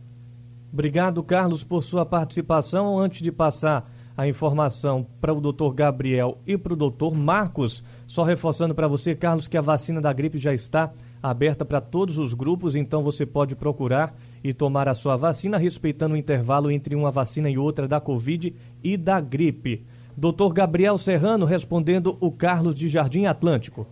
Obrigado, 0.72 1.24
Carlos, 1.24 1.63
por 1.63 1.84
sua 1.84 2.05
participação. 2.05 2.98
Antes 2.98 3.22
de 3.22 3.32
passar 3.32 3.86
a 4.15 4.27
informação 4.27 5.05
para 5.20 5.34
o 5.34 5.41
doutor 5.41 5.74
Gabriel 5.74 6.38
e 6.46 6.58
para 6.58 6.74
o 6.74 6.77
doutor 6.77 7.15
Marcos. 7.15 7.84
Só 8.08 8.24
reforçando 8.24 8.75
para 8.75 8.88
você, 8.88 9.15
Carlos, 9.15 9.48
que 9.48 9.58
a 9.58 9.62
vacina 9.62 10.00
da 10.00 10.13
gripe 10.13 10.38
já 10.38 10.53
está 10.53 10.91
aberta 11.22 11.65
para 11.65 11.82
todos 11.82 12.17
os 12.17 12.34
grupos, 12.34 12.75
então 12.75 13.01
você 13.01 13.25
pode 13.25 13.55
procurar 13.55 14.13
e 14.43 14.53
tomar 14.53 14.88
a 14.89 14.93
sua 14.93 15.15
vacina, 15.15 15.58
respeitando 15.58 16.15
o 16.15 16.17
intervalo 16.17 16.70
entre 16.70 16.96
uma 16.96 17.12
vacina 17.12 17.50
e 17.50 17.58
outra 17.58 17.88
da 17.88 18.00
Covid 18.00 18.53
e 18.84 18.98
da 18.98 19.20
gripe. 19.20 19.86
Doutor 20.15 20.53
Gabriel 20.53 20.98
Serrano 20.98 21.46
respondendo 21.46 22.17
o 22.20 22.32
Carlos 22.32 22.75
de 22.75 22.88
Jardim 22.88 23.25
Atlântico. 23.25 23.88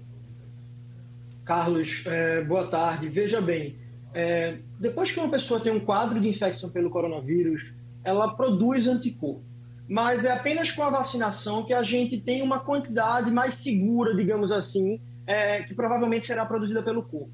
Carlos, 1.43 2.03
é, 2.05 2.43
boa 2.43 2.67
tarde. 2.67 3.07
Veja 3.09 3.41
bem, 3.41 3.77
é, 4.13 4.57
depois 4.79 5.11
que 5.11 5.19
uma 5.19 5.29
pessoa 5.29 5.59
tem 5.59 5.71
um 5.71 5.79
quadro 5.79 6.19
de 6.19 6.27
infecção 6.27 6.69
pelo 6.69 6.91
coronavírus, 6.91 7.73
ela 8.03 8.35
produz 8.35 8.87
anticorpo 8.87 9.50
mas 9.87 10.25
é 10.25 10.31
apenas 10.31 10.71
com 10.71 10.83
a 10.83 10.89
vacinação 10.89 11.63
que 11.63 11.73
a 11.73 11.83
gente 11.83 12.19
tem 12.19 12.41
uma 12.41 12.59
quantidade 12.63 13.29
mais 13.31 13.55
segura, 13.55 14.15
digamos 14.15 14.51
assim, 14.51 15.01
é, 15.27 15.63
que 15.63 15.73
provavelmente 15.73 16.25
será 16.25 16.45
produzida 16.45 16.81
pelo 16.81 17.03
corpo. 17.03 17.31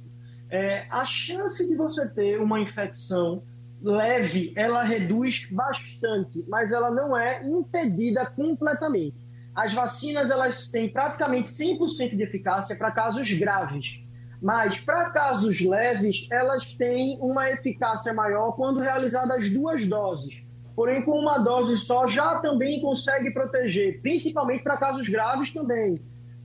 É, 0.50 0.88
a 0.90 1.06
chance 1.06 1.68
de 1.68 1.76
você 1.76 2.08
ter 2.08 2.42
uma 2.42 2.60
infecção 2.60 3.44
leve, 3.82 4.54
ela 4.56 4.84
reduz 4.84 5.48
bastante, 5.52 6.44
mas 6.48 6.72
ela 6.72 6.90
não 6.90 7.18
é 7.18 7.46
impedida 7.46 8.26
completamente. 8.26 9.28
As 9.54 9.74
vacinas 9.74 10.30
elas 10.30 10.70
têm 10.70 10.92
praticamente 10.92 11.50
100% 11.50 12.16
de 12.16 12.24
eficácia 12.24 12.76
para 12.76 12.92
casos 12.92 13.28
graves, 13.38 14.00
mas 14.42 14.80
para 14.80 15.10
casos 15.10 15.60
leves 15.62 16.28
elas 16.32 16.74
têm 16.76 17.18
uma 17.20 17.50
eficácia 17.50 18.14
maior 18.14 18.52
quando 18.52 18.80
realizadas 18.80 19.52
duas 19.52 19.86
doses. 19.88 20.44
Porém 20.78 21.02
com 21.02 21.20
uma 21.20 21.40
dose 21.40 21.76
só 21.76 22.08
já 22.08 22.40
também 22.40 22.80
consegue 22.80 23.32
proteger, 23.32 24.00
principalmente 24.00 24.62
para 24.62 24.78
casos 24.78 25.10
graves 25.10 25.52
também. 25.52 26.00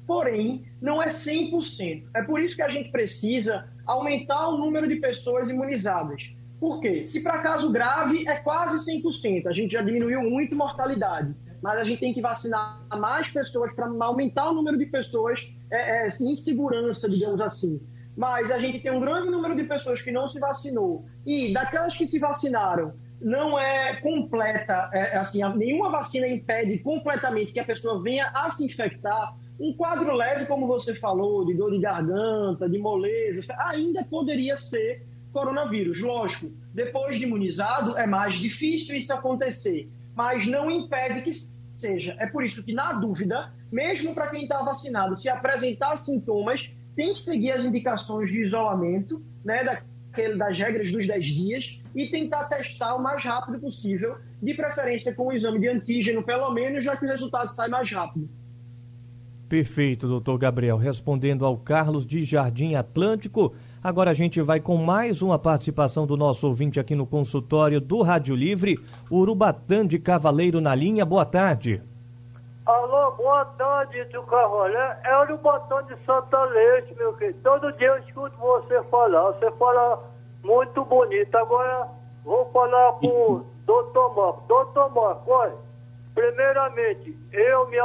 Porém, 0.06 0.64
não 0.80 1.02
é 1.02 1.08
100%. 1.08 2.04
É 2.14 2.22
por 2.22 2.40
isso 2.40 2.56
que 2.56 2.62
a 2.62 2.70
gente 2.70 2.90
precisa 2.90 3.68
aumentar 3.84 4.48
o 4.48 4.56
número 4.56 4.88
de 4.88 4.96
pessoas 4.96 5.50
imunizadas. 5.50 6.22
Por 6.58 6.80
quê? 6.80 7.06
Se 7.06 7.22
para 7.22 7.42
caso 7.42 7.70
grave 7.70 8.26
é 8.26 8.36
quase 8.36 8.90
100%, 8.90 9.48
a 9.48 9.52
gente 9.52 9.72
já 9.72 9.82
diminuiu 9.82 10.22
muito 10.22 10.56
mortalidade, 10.56 11.34
mas 11.60 11.76
a 11.76 11.84
gente 11.84 12.00
tem 12.00 12.14
que 12.14 12.22
vacinar 12.22 12.80
mais 12.98 13.28
pessoas 13.28 13.70
para 13.74 13.86
aumentar 14.00 14.48
o 14.48 14.54
número 14.54 14.78
de 14.78 14.86
pessoas 14.86 15.38
é, 15.70 16.06
é, 16.06 16.08
em 16.08 16.36
segurança, 16.36 17.06
digamos 17.06 17.40
assim. 17.42 17.78
Mas 18.16 18.50
a 18.50 18.58
gente 18.58 18.80
tem 18.80 18.92
um 18.92 19.00
grande 19.00 19.30
número 19.30 19.54
de 19.54 19.64
pessoas 19.64 20.00
que 20.00 20.10
não 20.10 20.26
se 20.26 20.40
vacinou 20.40 21.04
e 21.26 21.52
daquelas 21.52 21.94
que 21.94 22.06
se 22.06 22.18
vacinaram 22.18 22.94
não 23.22 23.58
é 23.58 23.96
completa, 23.96 24.90
é, 24.92 25.16
assim, 25.16 25.40
nenhuma 25.56 25.90
vacina 25.90 26.26
impede 26.26 26.78
completamente 26.78 27.52
que 27.52 27.60
a 27.60 27.64
pessoa 27.64 28.02
venha 28.02 28.30
a 28.34 28.50
se 28.50 28.64
infectar. 28.64 29.36
Um 29.60 29.72
quadro 29.72 30.12
leve, 30.14 30.46
como 30.46 30.66
você 30.66 30.94
falou, 30.96 31.46
de 31.46 31.54
dor 31.54 31.70
de 31.70 31.78
garganta, 31.78 32.68
de 32.68 32.78
moleza, 32.78 33.42
ainda 33.58 34.04
poderia 34.04 34.56
ser 34.56 35.06
coronavírus. 35.32 36.00
Lógico, 36.00 36.52
depois 36.74 37.18
de 37.18 37.24
imunizado 37.24 37.96
é 37.96 38.06
mais 38.06 38.34
difícil 38.34 38.96
isso 38.96 39.12
acontecer, 39.12 39.88
mas 40.14 40.46
não 40.46 40.70
impede 40.70 41.22
que 41.22 41.32
seja. 41.78 42.16
É 42.18 42.26
por 42.26 42.44
isso 42.44 42.64
que, 42.64 42.74
na 42.74 42.94
dúvida, 42.94 43.52
mesmo 43.70 44.14
para 44.14 44.30
quem 44.30 44.42
está 44.42 44.62
vacinado, 44.62 45.20
se 45.20 45.28
apresentar 45.28 45.96
sintomas, 45.98 46.70
tem 46.96 47.14
que 47.14 47.20
seguir 47.20 47.52
as 47.52 47.64
indicações 47.64 48.30
de 48.30 48.42
isolamento, 48.42 49.22
né, 49.44 49.64
daquele, 49.64 49.91
das 50.38 50.58
regras 50.58 50.92
dos 50.92 51.06
10 51.06 51.26
dias, 51.26 51.80
e 51.94 52.06
tentar 52.06 52.44
testar 52.44 52.94
o 52.94 53.02
mais 53.02 53.22
rápido 53.22 53.58
possível, 53.60 54.16
de 54.42 54.54
preferência 54.54 55.14
com 55.14 55.28
o 55.28 55.32
exame 55.32 55.60
de 55.60 55.68
antígeno, 55.68 56.22
pelo 56.22 56.52
menos, 56.52 56.84
já 56.84 56.96
que 56.96 57.04
o 57.04 57.08
resultado 57.08 57.48
sai 57.54 57.68
mais 57.68 57.90
rápido. 57.90 58.28
Perfeito, 59.48 60.08
doutor 60.08 60.38
Gabriel. 60.38 60.78
Respondendo 60.78 61.44
ao 61.44 61.58
Carlos 61.58 62.06
de 62.06 62.24
Jardim 62.24 62.74
Atlântico, 62.74 63.54
Agora 63.82 64.12
a 64.12 64.14
gente 64.14 64.40
vai 64.40 64.60
com 64.60 64.76
mais 64.76 65.22
uma 65.22 65.40
participação 65.40 66.06
do 66.06 66.16
nosso 66.16 66.46
ouvinte 66.46 66.78
aqui 66.78 66.94
no 66.94 67.04
consultório 67.04 67.80
do 67.80 68.00
Rádio 68.00 68.36
Livre, 68.36 68.78
Urubatã 69.10 69.84
de 69.84 69.98
Cavaleiro 69.98 70.60
na 70.60 70.72
linha. 70.72 71.04
Boa 71.04 71.24
tarde. 71.24 71.82
Alô, 72.64 73.10
boa 73.12 73.44
tarde, 73.44 74.04
tio 74.06 74.22
Carvalho. 74.22 74.76
É 74.76 75.18
o 75.18 75.22
Urubatã 75.22 75.82
de 75.84 75.96
Santa 76.04 76.44
Leite, 76.44 76.94
meu 76.94 77.12
querido. 77.14 77.40
Todo 77.42 77.72
dia 77.72 77.88
eu 77.88 77.98
escuto 77.98 78.36
você 78.38 78.80
falar. 78.84 79.32
Você 79.32 79.50
fala 79.52 80.00
muito 80.44 80.84
bonito. 80.84 81.34
Agora 81.36 81.88
vou 82.24 82.48
falar 82.52 82.92
com 83.00 83.08
o 83.08 83.46
doutor 83.66 84.14
Marco. 84.14 84.44
Doutor 84.46 84.94
Marco, 84.94 85.28
olha, 85.32 85.56
primeiramente, 86.14 87.18
eu 87.32 87.66
me 87.68 87.76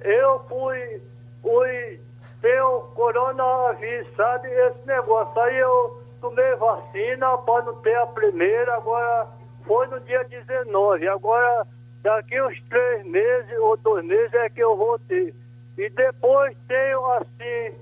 eu 0.00 0.40
fui, 0.48 1.02
fui 1.40 2.00
tenho 2.42 2.80
coronavírus, 2.96 4.08
sabe? 4.16 4.48
Esse 4.48 4.86
negócio 4.86 5.40
aí 5.40 5.56
eu 5.56 6.02
tomei 6.20 6.54
vacina 6.56 7.38
para 7.38 7.64
não 7.64 7.76
ter 7.76 7.96
a 7.96 8.06
primeira, 8.08 8.74
agora 8.74 9.28
foi 9.64 9.86
no 9.86 10.00
dia 10.00 10.24
19. 10.24 11.08
Agora, 11.08 11.64
daqui 12.04 12.40
uns 12.40 12.62
três 12.68 13.04
meses 13.06 13.58
ou 13.58 13.76
dois 13.78 14.04
meses 14.04 14.32
é 14.34 14.48
que 14.50 14.60
eu 14.60 14.76
vou 14.76 14.98
ter. 15.00 15.34
E 15.76 15.90
depois 15.90 16.56
tenho 16.68 17.04
assim, 17.14 17.74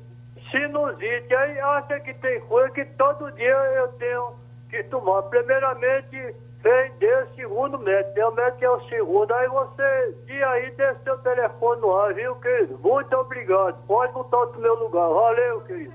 sinusite. 0.51 1.35
Aí 1.35 1.59
acha 1.61 2.01
que 2.01 2.15
tem 2.15 2.41
coisa 2.43 2.71
que 2.71 2.85
todo 2.97 3.31
dia 3.33 3.51
eu 3.51 3.89
tenho 3.99 4.33
que 4.71 4.83
tomar. 4.85 5.23
Primeiramente, 5.25 6.35
vem 6.63 6.93
desse 6.99 7.35
segundo 7.35 7.79
médico. 7.79 8.15
Meu 8.15 8.33
médico 8.33 8.65
é 8.65 8.71
o 8.71 8.81
segundo. 8.89 9.35
Aí 9.35 9.49
você, 9.49 10.15
de 10.25 10.43
aí, 10.45 10.71
dê 10.71 10.95
seu 11.03 11.19
telefone 11.19 11.81
no 11.81 11.93
ar, 11.93 12.15
viu, 12.15 12.37
querido? 12.37 12.79
Muito 12.79 13.15
obrigado. 13.17 13.85
Pode 13.87 14.13
botar 14.13 14.47
no 14.47 14.61
meu 14.61 14.75
lugar. 14.77 15.09
Valeu, 15.09 15.61
querido. 15.63 15.93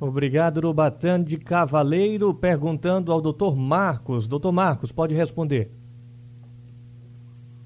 Obrigado, 0.00 0.56
Urubatã 0.56 1.22
de 1.22 1.36
Cavaleiro, 1.36 2.34
perguntando 2.34 3.12
ao 3.12 3.20
doutor 3.20 3.54
Marcos. 3.54 4.26
Doutor 4.26 4.50
Marcos, 4.50 4.90
pode 4.90 5.14
responder. 5.14 5.81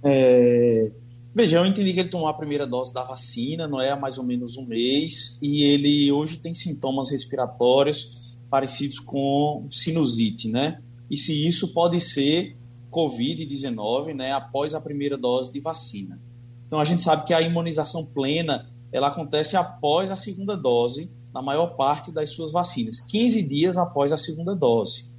É... 0.05 0.91
Veja, 1.35 1.59
eu 1.59 1.67
entendi 1.67 1.93
que 1.93 2.01
ele 2.01 2.09
tomou 2.09 2.29
a 2.29 2.35
primeira 2.35 2.67
dose 2.67 2.95
da 2.95 3.03
vacina, 3.03 3.69
não 3.69 3.81
é 3.81 3.91
há 3.91 3.97
mais 3.97 4.17
ou 4.17 4.25
menos 4.25 4.57
um 4.57 4.65
mês, 4.65 5.39
e 5.43 5.65
ele 5.65 6.11
hoje 6.11 6.39
tem 6.39 6.55
sintomas 6.55 7.11
respiratórios 7.11 8.39
parecidos 8.49 8.99
com 8.99 9.67
sinusite, 9.71 10.49
né? 10.49 10.79
e 11.11 11.17
se 11.17 11.47
isso 11.47 11.73
pode 11.73 12.01
ser 12.01 12.57
Covid-19 12.91 14.15
né, 14.15 14.33
após 14.33 14.75
a 14.75 14.81
primeira 14.81 15.17
dose 15.17 15.53
de 15.53 15.61
vacina. 15.61 16.21
Então 16.67 16.79
a 16.79 16.85
gente 16.85 17.03
sabe 17.03 17.25
que 17.25 17.35
a 17.35 17.41
imunização 17.41 18.07
plena 18.07 18.69
ela 18.93 19.09
acontece 19.09 19.57
após 19.57 20.11
a 20.11 20.17
segunda 20.17 20.57
dose, 20.57 21.11
na 21.33 21.43
maior 21.43 21.77
parte 21.77 22.11
das 22.11 22.31
suas 22.31 22.53
vacinas, 22.53 23.01
15 23.01 23.43
dias 23.43 23.77
após 23.77 24.11
a 24.13 24.17
segunda 24.17 24.55
dose. 24.55 25.11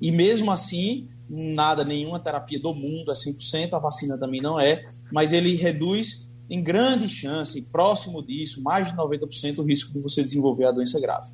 E 0.00 0.12
mesmo 0.12 0.52
assim, 0.52 1.08
nada, 1.28 1.84
nenhuma 1.84 2.20
terapia 2.20 2.60
do 2.60 2.74
mundo 2.74 3.10
é 3.10 3.14
100%, 3.14 3.74
a 3.74 3.78
vacina 3.78 4.18
também 4.18 4.40
não 4.40 4.58
é, 4.60 4.86
mas 5.12 5.32
ele 5.32 5.54
reduz 5.54 6.32
em 6.48 6.62
grande 6.62 7.08
chance, 7.08 7.60
próximo 7.62 8.24
disso, 8.24 8.62
mais 8.62 8.88
de 8.88 8.96
90% 8.96 9.58
o 9.58 9.62
risco 9.62 9.92
de 9.92 10.00
você 10.00 10.22
desenvolver 10.22 10.66
a 10.66 10.72
doença 10.72 11.00
grave. 11.00 11.32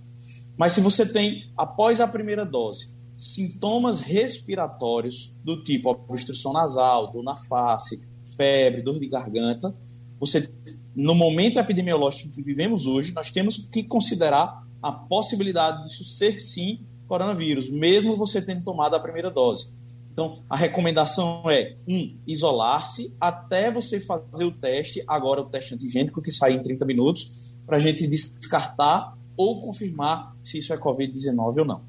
Mas 0.57 0.73
se 0.73 0.81
você 0.81 1.05
tem, 1.05 1.51
após 1.57 2.01
a 2.01 2.09
primeira 2.09 2.45
dose, 2.45 2.95
sintomas 3.19 4.01
respiratórios 4.01 5.37
do 5.45 5.63
tipo 5.63 5.91
obstrução 5.91 6.53
nasal, 6.53 7.13
dor 7.13 7.23
na 7.23 7.37
face, 7.37 8.09
febre, 8.37 8.83
dor 8.83 8.99
de 8.99 9.07
garganta, 9.07 9.75
você 10.19 10.51
no 10.95 11.15
momento 11.15 11.59
epidemiológico 11.59 12.31
que 12.31 12.43
vivemos 12.43 12.87
hoje, 12.87 13.13
nós 13.13 13.31
temos 13.31 13.57
que 13.57 13.83
considerar 13.83 14.63
a 14.83 14.93
possibilidade 14.93 15.85
disso 15.85 16.05
ser 16.05 16.39
sim 16.39 16.87
coronavírus, 17.07 17.71
mesmo 17.71 18.17
você 18.17 18.43
tendo 18.43 18.65
tomado 18.65 18.95
a 18.95 19.01
primeira 19.01 19.31
dose. 19.31 19.73
Então, 20.13 20.43
a 20.49 20.57
recomendação 20.57 21.43
é, 21.51 21.77
um, 21.89 22.19
isolar-se 22.27 23.17
até 23.19 23.71
você 23.71 23.99
fazer 23.99 24.45
o 24.45 24.51
teste, 24.53 25.03
agora 25.09 25.41
o 25.41 25.47
teste 25.47 25.75
antigênico, 25.75 26.21
que 26.21 26.31
sai 26.31 26.53
em 26.53 26.63
30 26.63 26.85
minutos, 26.85 27.57
para 27.65 27.79
a 27.79 27.81
gente 27.81 28.07
descartar 28.07 29.17
ou 29.35 29.63
confirmar 29.63 30.37
se 30.43 30.59
isso 30.59 30.73
é 30.73 30.77
Covid-19 30.77 31.59
ou 31.59 31.65
não. 31.65 31.83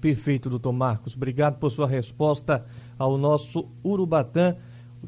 Perfeito, 0.00 0.50
doutor 0.50 0.72
Marcos. 0.72 1.14
Obrigado 1.14 1.58
por 1.58 1.70
sua 1.70 1.86
resposta 1.86 2.66
ao 2.98 3.16
nosso 3.16 3.68
Urubatã, 3.84 4.56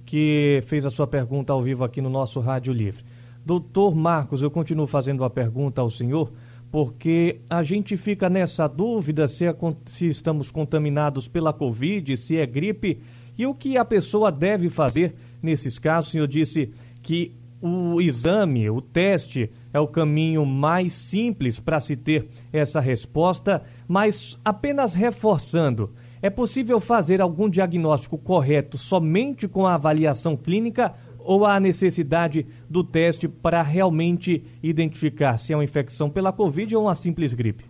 que 0.04 0.62
fez 0.66 0.86
a 0.86 0.90
sua 0.90 1.08
pergunta 1.08 1.52
ao 1.52 1.60
vivo 1.60 1.84
aqui 1.84 2.00
no 2.00 2.08
nosso 2.08 2.38
Rádio 2.38 2.72
Livre. 2.72 3.04
Doutor 3.44 3.94
Marcos, 3.96 4.42
eu 4.42 4.50
continuo 4.50 4.86
fazendo 4.86 5.24
a 5.24 5.30
pergunta 5.30 5.80
ao 5.80 5.90
senhor, 5.90 6.32
porque 6.70 7.40
a 7.48 7.62
gente 7.62 7.96
fica 7.96 8.28
nessa 8.28 8.66
dúvida 8.66 9.28
se, 9.28 9.44
é, 9.44 9.54
se 9.86 10.08
estamos 10.08 10.50
contaminados 10.50 11.28
pela 11.28 11.52
Covid, 11.52 12.16
se 12.16 12.36
é 12.36 12.46
gripe, 12.46 13.00
e 13.38 13.46
o 13.46 13.54
que 13.54 13.76
a 13.76 13.84
pessoa 13.84 14.32
deve 14.32 14.68
fazer 14.68 15.14
nesses 15.42 15.78
casos. 15.78 16.08
O 16.08 16.12
senhor 16.12 16.28
disse 16.28 16.72
que 17.02 17.34
o 17.60 18.00
exame, 18.00 18.68
o 18.68 18.80
teste, 18.80 19.50
é 19.72 19.80
o 19.80 19.86
caminho 19.86 20.44
mais 20.44 20.92
simples 20.92 21.58
para 21.58 21.80
se 21.80 21.96
ter 21.96 22.28
essa 22.52 22.80
resposta, 22.80 23.62
mas 23.88 24.38
apenas 24.44 24.94
reforçando, 24.94 25.92
é 26.22 26.30
possível 26.30 26.80
fazer 26.80 27.20
algum 27.20 27.48
diagnóstico 27.48 28.18
correto 28.18 28.76
somente 28.78 29.46
com 29.46 29.66
a 29.66 29.74
avaliação 29.74 30.36
clínica 30.36 30.94
ou 31.26 31.44
há 31.44 31.58
necessidade 31.58 32.46
do 32.70 32.84
teste 32.84 33.26
para 33.28 33.62
realmente 33.62 34.44
identificar 34.62 35.36
se 35.38 35.52
é 35.52 35.56
uma 35.56 35.64
infecção 35.64 36.08
pela 36.08 36.32
Covid 36.32 36.76
ou 36.76 36.84
uma 36.84 36.94
simples 36.94 37.34
gripe? 37.34 37.64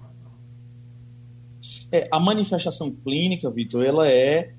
É, 1.90 2.07
a 2.12 2.21
manifestação 2.21 2.90
clínica, 2.90 3.51
Vitor, 3.51 3.85
ela 3.85 4.09
é 4.09 4.55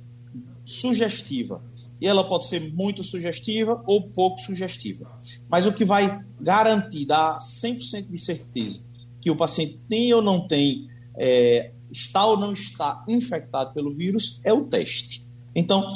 sugestiva 0.66 1.64
e 2.02 2.08
ela 2.08 2.28
pode 2.28 2.48
ser 2.48 2.74
muito 2.74 3.04
sugestiva 3.04 3.82
ou 3.86 4.10
pouco 4.10 4.40
sugestiva. 4.40 5.10
Mas 5.50 5.66
o 5.66 5.74
que 5.74 5.86
vai 5.86 6.20
garantir, 6.40 7.06
dar 7.06 7.38
100% 7.38 8.10
de 8.10 8.18
certeza 8.18 8.82
que 9.22 9.32
o 9.32 9.36
paciente 9.36 9.80
tem 9.90 10.14
ou 10.14 10.22
não 10.22 10.48
tem, 10.48 10.88
é, 11.16 11.72
está 11.92 12.26
ou 12.26 12.38
não 12.38 12.52
está 12.52 13.04
infectado 13.08 13.74
pelo 13.74 13.92
vírus, 13.92 14.40
é 14.44 14.54
o 14.54 14.66
teste. 14.66 15.26
Então, 15.56 15.88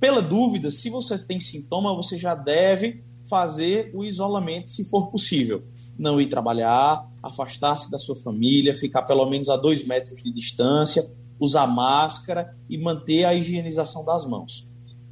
pela 0.00 0.22
dúvida, 0.22 0.70
se 0.70 0.90
você 0.90 1.18
tem 1.18 1.40
sintoma, 1.40 1.94
você 1.94 2.16
já 2.16 2.34
deve 2.34 3.02
fazer 3.28 3.90
o 3.94 4.04
isolamento 4.04 4.70
se 4.70 4.88
for 4.88 5.10
possível. 5.10 5.64
Não 5.98 6.20
ir 6.20 6.28
trabalhar, 6.28 7.06
afastar-se 7.22 7.90
da 7.90 7.98
sua 7.98 8.16
família, 8.16 8.74
ficar 8.74 9.02
pelo 9.02 9.28
menos 9.28 9.48
a 9.48 9.56
dois 9.56 9.84
metros 9.84 10.22
de 10.22 10.32
distância, 10.32 11.04
usar 11.38 11.66
máscara 11.66 12.56
e 12.68 12.78
manter 12.78 13.24
a 13.24 13.34
higienização 13.34 14.04
das 14.04 14.24
mãos 14.24 14.68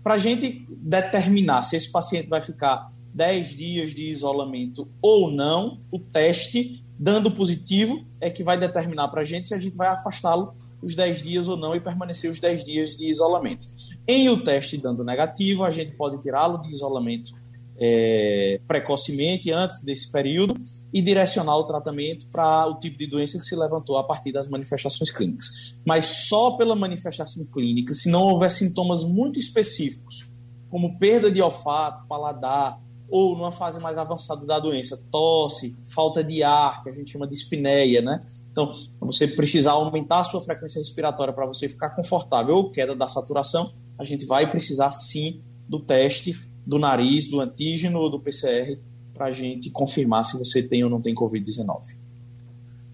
para 0.07 0.15
a 0.15 0.19
gente 0.19 0.65
determinar 0.71 1.63
se 1.63 1.75
esse 1.75 1.91
paciente 1.91 2.29
vai 2.29 2.41
ficar 2.41 2.89
10 3.13 3.49
dias 3.57 3.91
de 3.93 4.05
isolamento 4.05 4.89
ou 5.03 5.33
não, 5.33 5.81
o 5.91 5.99
teste, 5.99 6.81
dando 6.99 7.31
positivo, 7.31 8.07
é 8.21 8.31
que 8.31 8.43
vai 8.43 8.59
determinar 8.59 9.09
para 9.09 9.21
a 9.21 9.25
gente 9.25 9.49
se 9.49 9.55
a 9.55 9.59
gente 9.59 9.77
vai 9.77 9.89
afastá-lo 9.89 10.53
os 10.83 10.95
10 10.95 11.23
dias 11.23 11.49
ou 11.49 11.57
não 11.57 11.75
e 11.75 11.81
permanecer 11.81 12.31
os 12.31 12.41
10 12.41 12.65
dias 12.65 12.97
de 12.97 13.11
isolamento. 13.11 13.67
Em 14.07 14.29
o 14.29 14.43
teste 14.43 14.79
dando 14.79 15.05
negativo, 15.05 15.65
a 15.65 15.71
gente 15.71 15.93
pode 15.93 16.21
tirá-lo 16.23 16.63
de 16.63 16.73
isolamento 16.73 17.33
é, 17.79 18.61
precocemente, 18.67 19.51
antes 19.53 19.85
desse 19.85 20.11
período, 20.11 20.55
e 20.93 21.03
direcionar 21.03 21.57
o 21.57 21.65
tratamento 21.65 22.27
para 22.29 22.67
o 22.67 22.79
tipo 22.79 22.99
de 22.99 23.07
doença 23.07 23.39
que 23.39 23.45
se 23.45 23.55
levantou 23.55 23.99
a 23.99 24.05
partir 24.05 24.33
das 24.33 24.49
manifestações 24.49 25.11
clínicas. 25.11 25.77
Mas 25.85 26.07
só 26.29 26.53
pela 26.53 26.75
manifestação 26.75 27.45
clínica, 27.47 27.93
se 27.93 28.09
não 28.09 28.23
houver 28.23 28.51
sintomas 28.51 29.05
muito 29.05 29.39
específicos, 29.39 30.29
como 30.71 30.99
perda 30.99 31.31
de 31.31 31.41
olfato, 31.43 32.07
paladar, 32.09 32.81
ou 33.09 33.37
numa 33.37 33.53
fase 33.53 33.81
mais 33.81 33.99
avançada 33.99 34.45
da 34.45 34.59
doença, 34.59 35.01
tosse, 35.11 35.77
falta 35.95 36.25
de 36.25 36.43
ar, 36.43 36.83
que 36.83 36.89
a 36.89 36.93
gente 36.93 37.11
chama 37.11 37.27
de 37.27 37.35
espineia, 37.35 38.03
né? 38.03 38.25
Então, 38.51 38.71
você 39.01 39.29
precisar 39.29 39.73
aumentar 39.73 40.21
a 40.21 40.25
sua 40.25 40.41
frequência 40.41 40.79
respiratória 40.79 41.33
para 41.33 41.47
você 41.47 41.69
ficar 41.69 41.91
confortável 41.91 42.57
ou 42.57 42.71
queda 42.71 42.97
da 42.97 43.07
saturação, 43.07 43.73
a 43.99 44.05
gente 44.05 44.27
vai 44.27 44.49
precisar 44.49 44.91
sim 44.91 45.41
do 45.69 45.79
teste 45.79 46.35
do 46.67 46.79
nariz, 46.79 47.29
do 47.29 47.41
antígeno 47.41 48.01
ou 48.01 48.11
do 48.11 48.19
PCR 48.19 48.79
para 49.15 49.27
a 49.27 49.31
gente 49.31 49.71
confirmar 49.71 50.25
se 50.25 50.39
você 50.39 50.63
tem 50.63 50.83
ou 50.83 50.91
não 50.91 51.01
tem 51.01 51.15
Covid-19. 51.15 51.97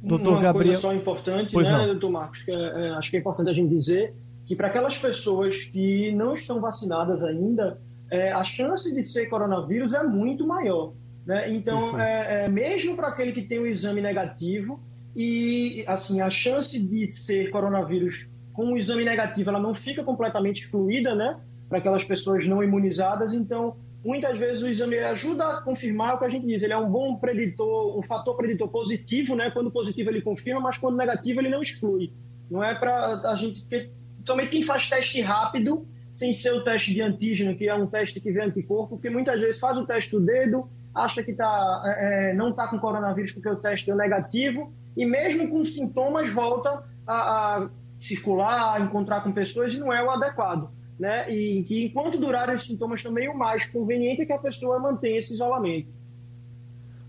Doutor 0.03 0.35
Uma 0.35 0.43
Gabriel... 0.43 0.67
coisa 0.67 0.81
só 0.81 0.95
importante, 0.95 1.53
pois 1.53 1.69
né, 1.69 1.79
não. 1.79 1.87
doutor 1.87 2.11
Marcos, 2.11 2.43
que 2.43 2.51
é, 2.51 2.55
é, 2.55 2.91
acho 2.91 3.11
que 3.11 3.17
é 3.17 3.21
importante 3.21 3.49
a 3.51 3.53
gente 3.53 3.71
dizer 3.71 4.15
que 4.45 4.55
para 4.55 4.69
aquelas 4.69 4.99
pessoas 4.99 5.65
que 5.65 6.13
não 6.13 6.35
estão 6.35 6.61
vacinadas 6.61 7.23
ainda, 7.23 7.81
é, 8.13 8.31
a 8.31 8.45
chance 8.45 8.95
de 8.95 9.07
ser 9.07 9.27
coronavírus 9.27 9.95
é 9.95 10.03
muito 10.03 10.47
maior. 10.47 10.93
Né? 11.27 11.51
Então, 11.51 11.99
é, 11.99 12.45
é, 12.45 12.49
mesmo 12.49 12.95
para 12.95 13.09
aquele 13.09 13.33
que 13.33 13.41
tem 13.43 13.59
o 13.59 13.63
um 13.63 13.67
exame 13.67 14.03
negativo, 14.03 14.79
e 15.17 15.83
assim 15.87 16.21
a 16.21 16.29
chance 16.29 16.79
de 16.79 17.11
ser 17.11 17.51
coronavírus 17.51 18.27
com 18.53 18.67
o 18.67 18.73
um 18.73 18.77
exame 18.77 19.05
negativo 19.05 19.51
ela 19.51 19.61
não 19.61 19.75
fica 19.75 20.05
completamente 20.05 20.65
excluída, 20.65 21.15
né? 21.15 21.41
para 21.71 21.79
aquelas 21.79 22.05
pessoas 22.05 22.47
não 22.47 22.63
imunizadas. 22.63 23.33
Então, 23.33 23.77
muitas 24.05 24.39
vezes 24.39 24.63
o 24.63 24.69
exame 24.69 24.99
ajuda 24.99 25.47
a 25.47 25.63
confirmar 25.63 26.17
o 26.17 26.19
que 26.19 26.27
a 26.27 26.29
gente 26.29 26.47
diz. 26.47 26.63
Ele 26.63 26.75
é 26.75 26.77
um 26.77 26.91
bom 26.91 27.17
preditor, 27.17 27.99
um 27.99 28.03
fator 28.03 28.37
preditor 28.37 28.69
positivo, 28.69 29.35
né? 29.35 29.51
Quando 29.51 29.71
positivo 29.71 30.11
ele 30.11 30.21
confirma, 30.21 30.61
mas 30.61 30.77
quando 30.77 30.99
negativo 30.99 31.41
ele 31.41 31.49
não 31.49 31.63
exclui. 31.63 32.13
Não 32.51 32.63
é 32.63 32.75
para 32.75 33.23
a 33.25 33.35
gente. 33.37 33.63
Porque, 33.63 33.89
somente 34.23 34.51
quem 34.51 34.63
faz 34.63 34.87
teste 34.87 35.23
rápido, 35.23 35.87
sem 36.13 36.33
ser 36.33 36.53
o 36.53 36.63
teste 36.63 36.93
de 36.93 37.03
antígeno, 37.03 37.57
que 37.57 37.69
é 37.69 37.75
um 37.75 37.87
teste 37.87 38.21
que 38.21 38.31
vê 38.31 38.43
anticorpo, 38.43 38.97
porque 38.97 39.11
muitas 39.11 39.41
vezes 39.41 39.59
faz 39.59 39.77
o 39.77 39.87
teste 39.87 40.11
do 40.11 40.21
dedo, 40.21 40.69
acha 40.95 41.23
que 41.23 41.33
tá, 41.33 41.83
é, 41.87 42.31
é 42.31 42.35
não 42.35 42.51
está 42.51 42.69
com 42.69 42.79
coronavírus 42.79 43.33
porque 43.33 43.49
o 43.49 43.57
teste 43.57 43.87
deu 43.87 43.97
negativo, 43.97 44.73
e 44.97 45.07
mesmo 45.07 45.49
com 45.49 45.65
sintomas 45.65 46.31
volta 46.33 46.85
a, 47.07 47.15
a 47.57 47.71
circular, 48.01 48.75
a 48.75 48.81
encontrar 48.81 49.23
com 49.23 49.33
pessoas 49.33 49.73
e 49.75 49.79
não 49.79 49.93
é 49.93 50.05
o 50.05 50.11
adequado 50.11 50.71
né? 51.03 51.29
E 51.33 51.65
que 51.65 51.85
enquanto 51.87 52.17
durarem 52.17 52.55
os 52.55 52.63
sintomas 52.63 53.03
também, 53.03 53.29
o 53.29 53.37
mais 53.37 53.67
conveniente 53.67 54.23
é 54.23 54.25
que 54.25 54.33
a 54.33 54.39
pessoa 54.39 54.79
mantenha 54.79 55.19
esse 55.19 55.35
isolamento. 55.35 55.89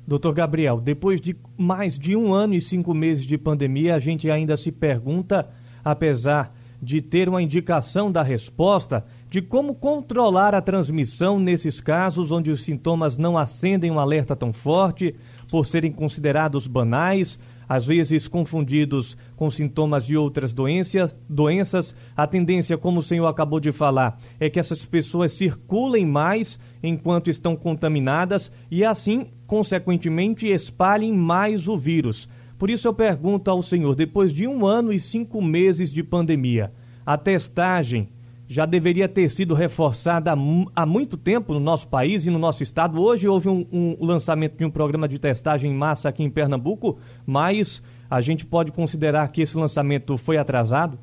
Doutor 0.06 0.34
Gabriel, 0.34 0.82
depois 0.82 1.22
de 1.22 1.36
mais 1.56 1.98
de 1.98 2.16
um 2.16 2.34
ano 2.34 2.56
e 2.56 2.60
cinco 2.60 2.94
meses 2.94 3.26
de 3.26 3.38
pandemia, 3.38 3.96
a 3.96 4.00
gente 4.00 4.30
ainda 4.32 4.58
se 4.58 4.72
pergunta, 4.72 5.48
apesar 5.84 6.53
de 6.84 7.02
ter 7.02 7.30
uma 7.30 7.42
indicação 7.42 8.12
da 8.12 8.22
resposta, 8.22 9.06
de 9.30 9.42
como 9.42 9.74
controlar 9.74 10.54
a 10.54 10.62
transmissão 10.62 11.40
nesses 11.40 11.80
casos 11.80 12.32
onde 12.32 12.52
os 12.52 12.64
sintomas 12.64 13.18
não 13.18 13.38
acendem 13.38 13.90
um 13.90 14.00
alerta 14.00 14.36
tão 14.36 14.52
forte, 14.52 15.16
por 15.50 15.66
serem 15.66 15.92
considerados 15.92 16.68
banais, 16.68 17.40
às 17.68 17.86
vezes 17.86 18.28
confundidos 18.28 19.18
com 19.36 19.50
sintomas 19.50 20.06
de 20.06 20.18
outras 20.18 20.54
doenças, 20.54 21.16
doenças. 21.28 21.96
A 22.16 22.28
tendência, 22.28 22.78
como 22.78 23.00
o 23.00 23.04
senhor 23.04 23.28
acabou 23.28 23.60
de 23.60 23.72
falar, 23.72 24.20
é 24.40 24.50
que 24.50 24.60
essas 24.60 24.86
pessoas 24.86 25.32
circulem 25.32 26.06
mais 26.06 26.60
enquanto 26.82 27.30
estão 27.30 27.56
contaminadas 27.56 28.52
e 28.70 28.84
assim, 28.84 29.28
consequentemente, 29.48 30.48
espalhem 30.48 31.14
mais 31.14 31.68
o 31.68 31.78
vírus. 31.78 32.28
Por 32.64 32.70
isso 32.70 32.88
eu 32.88 32.94
pergunto 32.94 33.52
ao 33.52 33.62
senhor, 33.62 33.94
depois 33.94 34.32
de 34.32 34.48
um 34.48 34.66
ano 34.66 34.94
e 34.94 34.98
cinco 34.98 35.42
meses 35.42 35.92
de 35.92 36.02
pandemia, 36.02 36.72
a 37.06 37.18
testagem 37.18 38.08
já 38.48 38.66
deveria 38.66 39.10
ter 39.10 39.28
sido 39.28 39.54
reforçada 39.54 40.32
há 40.74 40.86
muito 40.86 41.18
tempo 41.18 41.54
no 41.54 41.60
nosso 41.60 41.90
país 41.90 42.26
e 42.26 42.30
no 42.30 42.40
nosso 42.40 42.64
estado. 42.64 43.02
Hoje 43.02 43.28
houve 43.28 43.50
um, 43.50 43.68
um, 43.70 43.98
lançamento 44.00 44.58
de 44.58 44.64
um 44.64 44.72
programa 44.72 45.10
de 45.10 45.20
testagem 45.20 45.72
em 45.72 45.76
massa 45.76 46.08
aqui 46.08 46.24
em 46.24 46.30
Pernambuco, 46.30 46.98
mas 47.26 47.84
a 48.10 48.22
gente 48.22 48.46
pode 48.46 48.72
considerar 48.72 49.28
que 49.28 49.42
esse 49.42 49.58
lançamento 49.58 50.18
foi 50.18 50.38
atrasado? 50.38 50.98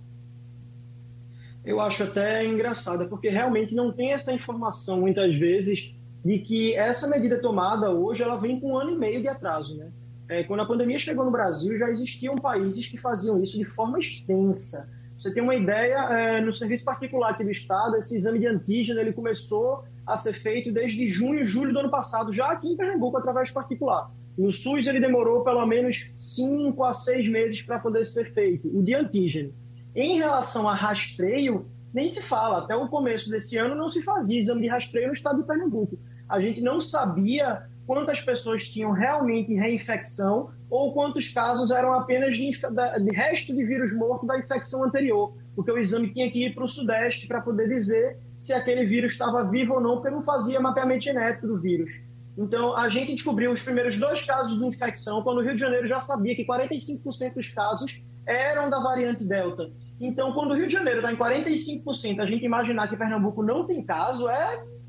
Eu 1.63 1.79
acho 1.79 2.05
até 2.05 2.43
engraçado, 2.43 3.07
porque 3.07 3.29
realmente 3.29 3.75
não 3.75 3.93
tem 3.93 4.15
essa 4.15 4.33
informação 4.33 4.99
muitas 4.99 5.35
vezes 5.35 5.95
de 6.25 6.39
que 6.39 6.75
essa 6.75 7.07
medida 7.07 7.39
tomada 7.39 7.91
hoje 7.91 8.23
ela 8.23 8.41
vem 8.41 8.59
com 8.59 8.73
um 8.73 8.79
ano 8.79 8.93
e 8.93 8.99
meio 8.99 9.21
de 9.21 9.29
atraso, 9.29 9.77
né? 9.77 9.91
É, 10.31 10.45
quando 10.45 10.61
a 10.61 10.67
pandemia 10.67 10.99
chegou 10.99 11.25
no 11.25 11.31
Brasil, 11.31 11.77
já 11.77 11.91
existiam 11.91 12.37
países 12.37 12.87
que 12.87 12.97
faziam 12.97 13.43
isso 13.43 13.59
de 13.59 13.65
forma 13.65 13.99
extensa 13.99 14.89
você 15.21 15.31
tem 15.31 15.43
uma 15.43 15.55
ideia, 15.55 15.97
é, 15.97 16.41
no 16.41 16.55
serviço 16.55 16.83
particular 16.83 17.33
aqui 17.33 17.45
do 17.45 17.51
Estado, 17.51 17.97
esse 17.97 18.17
exame 18.17 18.39
de 18.39 18.47
antígeno 18.47 19.01
ele 19.01 19.13
começou 19.13 19.85
a 20.07 20.17
ser 20.17 20.33
feito 20.33 20.73
desde 20.73 21.11
junho, 21.11 21.45
julho 21.45 21.75
do 21.75 21.81
ano 21.81 21.91
passado, 21.91 22.33
já 22.33 22.47
aqui 22.47 22.69
em 22.69 22.77
Pernambuco, 22.77 23.19
através 23.19 23.49
de 23.49 23.53
particular. 23.55 24.11
No 24.39 24.51
SUS 24.51 24.87
ele 24.87 24.99
demorou 24.99 25.45
pelo 25.45 25.67
menos 25.67 26.11
cinco 26.19 26.85
a 26.85 26.95
seis 26.95 27.31
meses 27.31 27.61
para 27.61 27.79
poder 27.79 28.07
ser 28.07 28.33
feito, 28.33 28.67
o 28.75 28.83
de 28.83 28.95
antígeno. 28.95 29.53
Em 29.95 30.17
relação 30.17 30.67
a 30.67 30.75
rastreio, 30.75 31.67
nem 31.93 32.09
se 32.09 32.23
fala. 32.23 32.65
Até 32.65 32.75
o 32.75 32.89
começo 32.89 33.29
desse 33.29 33.59
ano 33.59 33.75
não 33.75 33.91
se 33.91 34.03
fazia 34.03 34.41
exame 34.41 34.63
de 34.63 34.69
rastreio 34.69 35.09
no 35.09 35.15
estado 35.15 35.43
de 35.43 35.47
Pernambuco. 35.47 35.99
A 36.27 36.41
gente 36.41 36.63
não 36.63 36.81
sabia 36.81 37.69
quantas 37.91 38.21
pessoas 38.21 38.69
tinham 38.69 38.93
realmente 38.93 39.53
reinfecção 39.53 40.53
ou 40.71 40.95
quantos 40.95 41.33
casos 41.33 41.73
eram 41.73 41.93
apenas 41.93 42.37
de, 42.37 42.49
de 42.53 43.11
resto 43.13 43.53
de 43.53 43.65
vírus 43.65 43.93
morto 43.97 44.25
da 44.25 44.39
infecção 44.39 44.85
anterior, 44.85 45.35
porque 45.57 45.73
o 45.73 45.77
exame 45.77 46.15
tinha 46.15 46.31
que 46.31 46.47
ir 46.47 46.55
para 46.55 46.63
o 46.63 46.69
Sudeste 46.69 47.27
para 47.27 47.41
poder 47.41 47.69
dizer 47.69 48.17
se 48.39 48.53
aquele 48.53 48.87
vírus 48.87 49.11
estava 49.11 49.43
vivo 49.51 49.75
ou 49.75 49.81
não, 49.81 49.95
porque 49.97 50.09
não 50.09 50.23
fazia 50.23 50.61
mapeamento 50.61 51.03
genético 51.03 51.49
do 51.49 51.61
vírus. 51.61 51.91
Então, 52.39 52.77
a 52.77 52.89
gente 52.89 53.13
descobriu 53.13 53.51
os 53.51 53.61
primeiros 53.61 53.99
dois 53.99 54.23
casos 54.23 54.57
de 54.57 54.65
infecção, 54.65 55.21
quando 55.25 55.39
o 55.39 55.43
Rio 55.43 55.57
de 55.57 55.61
Janeiro 55.61 55.89
já 55.89 56.01
sabia 56.01 56.37
que 56.37 56.47
45% 56.47 57.35
dos 57.35 57.49
casos 57.49 58.01
eram 58.25 58.71
da 58.71 58.79
variante 58.79 59.25
Delta. 59.25 59.69
Então, 60.01 60.33
quando 60.33 60.53
o 60.53 60.55
Rio 60.55 60.69
de 60.69 60.75
Janeiro 60.75 61.01
está 61.01 61.13
em 61.13 61.17
45%, 61.17 62.21
a 62.21 62.27
gente 62.27 62.45
imaginar 62.45 62.87
que 62.87 62.97
Pernambuco 62.97 63.43
não 63.43 63.67
tem 63.67 63.83
caso 63.83 64.29
é, 64.29 64.55
é 64.55 64.80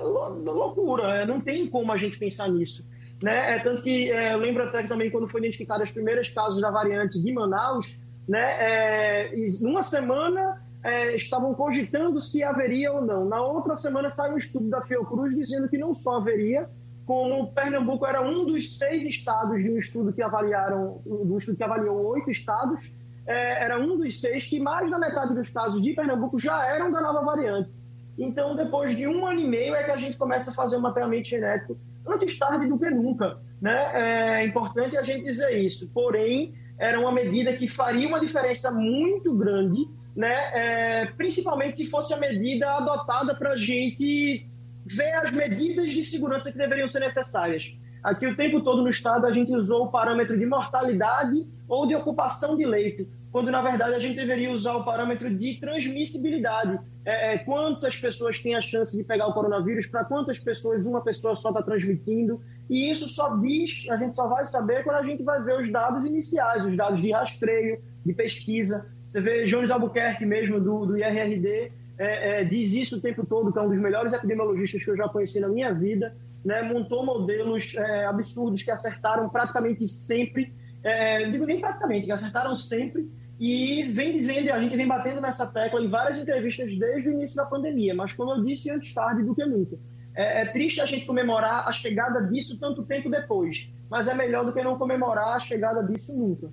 loucura, 0.00 1.22
é, 1.22 1.26
não 1.26 1.40
tem 1.40 1.68
como 1.68 1.92
a 1.92 1.96
gente 1.96 2.18
pensar 2.18 2.48
nisso. 2.48 2.84
Né? 3.22 3.56
É, 3.56 3.58
tanto 3.58 3.82
que 3.82 4.10
é, 4.10 4.32
eu 4.32 4.38
lembro 4.38 4.62
até 4.62 4.82
que 4.82 4.88
também 4.88 5.10
quando 5.10 5.28
foi 5.28 5.40
identificado 5.40 5.82
os 5.82 5.90
primeiros 5.90 6.28
casos 6.30 6.60
da 6.60 6.70
variante 6.70 7.20
de 7.20 7.32
Manaus, 7.32 7.96
né, 8.28 8.44
é, 8.60 9.32
numa 9.60 9.82
semana 9.82 10.62
é, 10.84 11.16
estavam 11.16 11.54
cogitando 11.54 12.20
se 12.20 12.42
haveria 12.42 12.92
ou 12.92 13.02
não. 13.02 13.24
Na 13.24 13.40
outra 13.40 13.76
semana 13.76 14.14
saiu 14.14 14.34
um 14.34 14.38
estudo 14.38 14.68
da 14.68 14.82
Fiocruz 14.82 15.34
dizendo 15.34 15.68
que 15.68 15.78
não 15.78 15.92
só 15.92 16.16
haveria, 16.16 16.68
como 17.04 17.52
Pernambuco 17.52 18.06
era 18.06 18.20
um 18.20 18.44
dos 18.44 18.76
seis 18.76 19.06
estados 19.06 19.62
de 19.62 19.70
um 19.70 19.78
estudo 19.78 20.12
que 20.12 20.22
avaliaram, 20.22 21.00
um 21.06 21.36
estudo 21.38 21.56
que 21.56 21.64
avaliou 21.64 22.06
oito 22.08 22.30
estados, 22.30 22.78
é, 23.26 23.64
era 23.64 23.78
um 23.78 23.96
dos 23.96 24.20
seis 24.20 24.48
que 24.48 24.60
mais 24.60 24.90
da 24.90 24.98
metade 24.98 25.34
dos 25.34 25.48
casos 25.48 25.82
de 25.82 25.94
Pernambuco 25.94 26.38
já 26.38 26.66
eram 26.66 26.92
da 26.92 27.00
nova 27.00 27.24
variante. 27.24 27.70
Então, 28.18 28.56
depois 28.56 28.96
de 28.96 29.06
um 29.06 29.24
ano 29.26 29.40
e 29.40 29.46
meio 29.46 29.74
é 29.74 29.84
que 29.84 29.90
a 29.90 29.96
gente 29.96 30.16
começa 30.18 30.50
a 30.50 30.54
fazer 30.54 30.76
um 30.76 30.80
mapeamento 30.80 31.28
genético 31.28 31.78
antes 32.06 32.38
tarde 32.38 32.66
do 32.66 32.78
que 32.78 32.90
nunca. 32.90 33.38
Né? 33.60 34.40
É 34.40 34.44
importante 34.44 34.96
a 34.96 35.02
gente 35.02 35.24
dizer 35.24 35.52
isso. 35.52 35.88
Porém, 35.92 36.54
era 36.78 36.98
uma 36.98 37.12
medida 37.12 37.52
que 37.52 37.68
faria 37.68 38.08
uma 38.08 38.20
diferença 38.20 38.70
muito 38.70 39.34
grande, 39.34 39.88
né? 40.14 40.34
É, 40.52 41.06
principalmente 41.16 41.76
se 41.76 41.90
fosse 41.90 42.14
a 42.14 42.16
medida 42.16 42.70
adotada 42.70 43.34
para 43.34 43.52
a 43.52 43.56
gente 43.56 44.46
ver 44.84 45.12
as 45.14 45.32
medidas 45.32 45.90
de 45.90 46.04
segurança 46.04 46.50
que 46.50 46.58
deveriam 46.58 46.88
ser 46.88 47.00
necessárias. 47.00 47.64
Aqui 48.02 48.26
o 48.26 48.36
tempo 48.36 48.62
todo 48.62 48.82
no 48.82 48.88
estado 48.88 49.26
a 49.26 49.32
gente 49.32 49.52
usou 49.52 49.86
o 49.86 49.90
parâmetro 49.90 50.38
de 50.38 50.46
mortalidade 50.46 51.50
ou 51.68 51.86
de 51.86 51.94
ocupação 51.94 52.56
de 52.56 52.64
leito, 52.64 53.06
quando 53.30 53.50
na 53.50 53.60
verdade 53.60 53.94
a 53.94 53.98
gente 53.98 54.16
deveria 54.16 54.50
usar 54.50 54.74
o 54.76 54.84
parâmetro 54.84 55.28
de 55.34 55.54
transmissibilidade. 55.60 56.78
É, 57.08 57.32
é, 57.32 57.38
quantas 57.38 57.96
pessoas 57.96 58.38
têm 58.38 58.54
a 58.54 58.60
chance 58.60 58.94
de 58.94 59.02
pegar 59.02 59.28
o 59.28 59.32
coronavírus, 59.32 59.86
para 59.86 60.04
quantas 60.04 60.38
pessoas 60.38 60.86
uma 60.86 61.00
pessoa 61.00 61.34
só 61.36 61.48
está 61.48 61.62
transmitindo. 61.62 62.38
E 62.68 62.90
isso 62.90 63.08
só 63.08 63.34
diz, 63.36 63.88
a 63.88 63.96
gente 63.96 64.14
só 64.14 64.28
vai 64.28 64.44
saber 64.44 64.84
quando 64.84 64.96
a 64.96 65.02
gente 65.02 65.22
vai 65.22 65.42
ver 65.42 65.58
os 65.58 65.72
dados 65.72 66.04
iniciais, 66.04 66.62
os 66.66 66.76
dados 66.76 67.00
de 67.00 67.10
rastreio, 67.10 67.80
de 68.04 68.12
pesquisa. 68.12 68.86
Você 69.08 69.22
vê 69.22 69.46
Jones 69.46 69.70
Albuquerque 69.70 70.26
mesmo, 70.26 70.60
do, 70.60 70.84
do 70.84 70.98
IRRD, 70.98 71.72
é, 71.96 72.42
é, 72.42 72.44
diz 72.44 72.74
isso 72.74 72.98
o 72.98 73.00
tempo 73.00 73.24
todo, 73.24 73.50
que 73.50 73.58
é 73.58 73.62
um 73.62 73.70
dos 73.70 73.78
melhores 73.78 74.12
epidemiologistas 74.12 74.84
que 74.84 74.90
eu 74.90 74.96
já 74.98 75.08
conheci 75.08 75.40
na 75.40 75.48
minha 75.48 75.72
vida, 75.72 76.14
né? 76.44 76.60
montou 76.60 77.06
modelos 77.06 77.74
é, 77.74 78.04
absurdos 78.04 78.62
que 78.62 78.70
acertaram 78.70 79.30
praticamente 79.30 79.88
sempre, 79.88 80.52
é, 80.84 81.26
digo 81.30 81.46
nem 81.46 81.58
praticamente, 81.58 82.04
que 82.04 82.12
acertaram 82.12 82.54
sempre 82.54 83.08
E 83.38 83.84
vem 83.92 84.12
dizendo, 84.12 84.50
a 84.50 84.60
gente 84.60 84.76
vem 84.76 84.86
batendo 84.86 85.20
nessa 85.20 85.46
tecla 85.46 85.80
em 85.80 85.88
várias 85.88 86.18
entrevistas 86.18 86.76
desde 86.76 87.08
o 87.08 87.12
início 87.12 87.36
da 87.36 87.46
pandemia, 87.46 87.94
mas 87.94 88.12
como 88.12 88.32
eu 88.32 88.44
disse, 88.44 88.70
antes 88.70 88.92
tarde 88.92 89.22
do 89.22 89.34
que 89.34 89.44
nunca. 89.44 89.76
É, 90.14 90.42
é, 90.42 90.44
triste 90.46 90.80
a 90.80 90.86
gente 90.86 91.06
comemorar 91.06 91.68
a 91.68 91.72
chegada 91.72 92.20
disso 92.22 92.58
tanto 92.58 92.82
tempo 92.82 93.08
depois, 93.08 93.70
mas 93.88 94.08
é 94.08 94.14
melhor 94.14 94.44
do 94.44 94.52
que 94.52 94.62
não 94.62 94.76
comemorar 94.76 95.36
a 95.36 95.38
chegada 95.38 95.84
disso 95.84 96.12
nunca. 96.16 96.50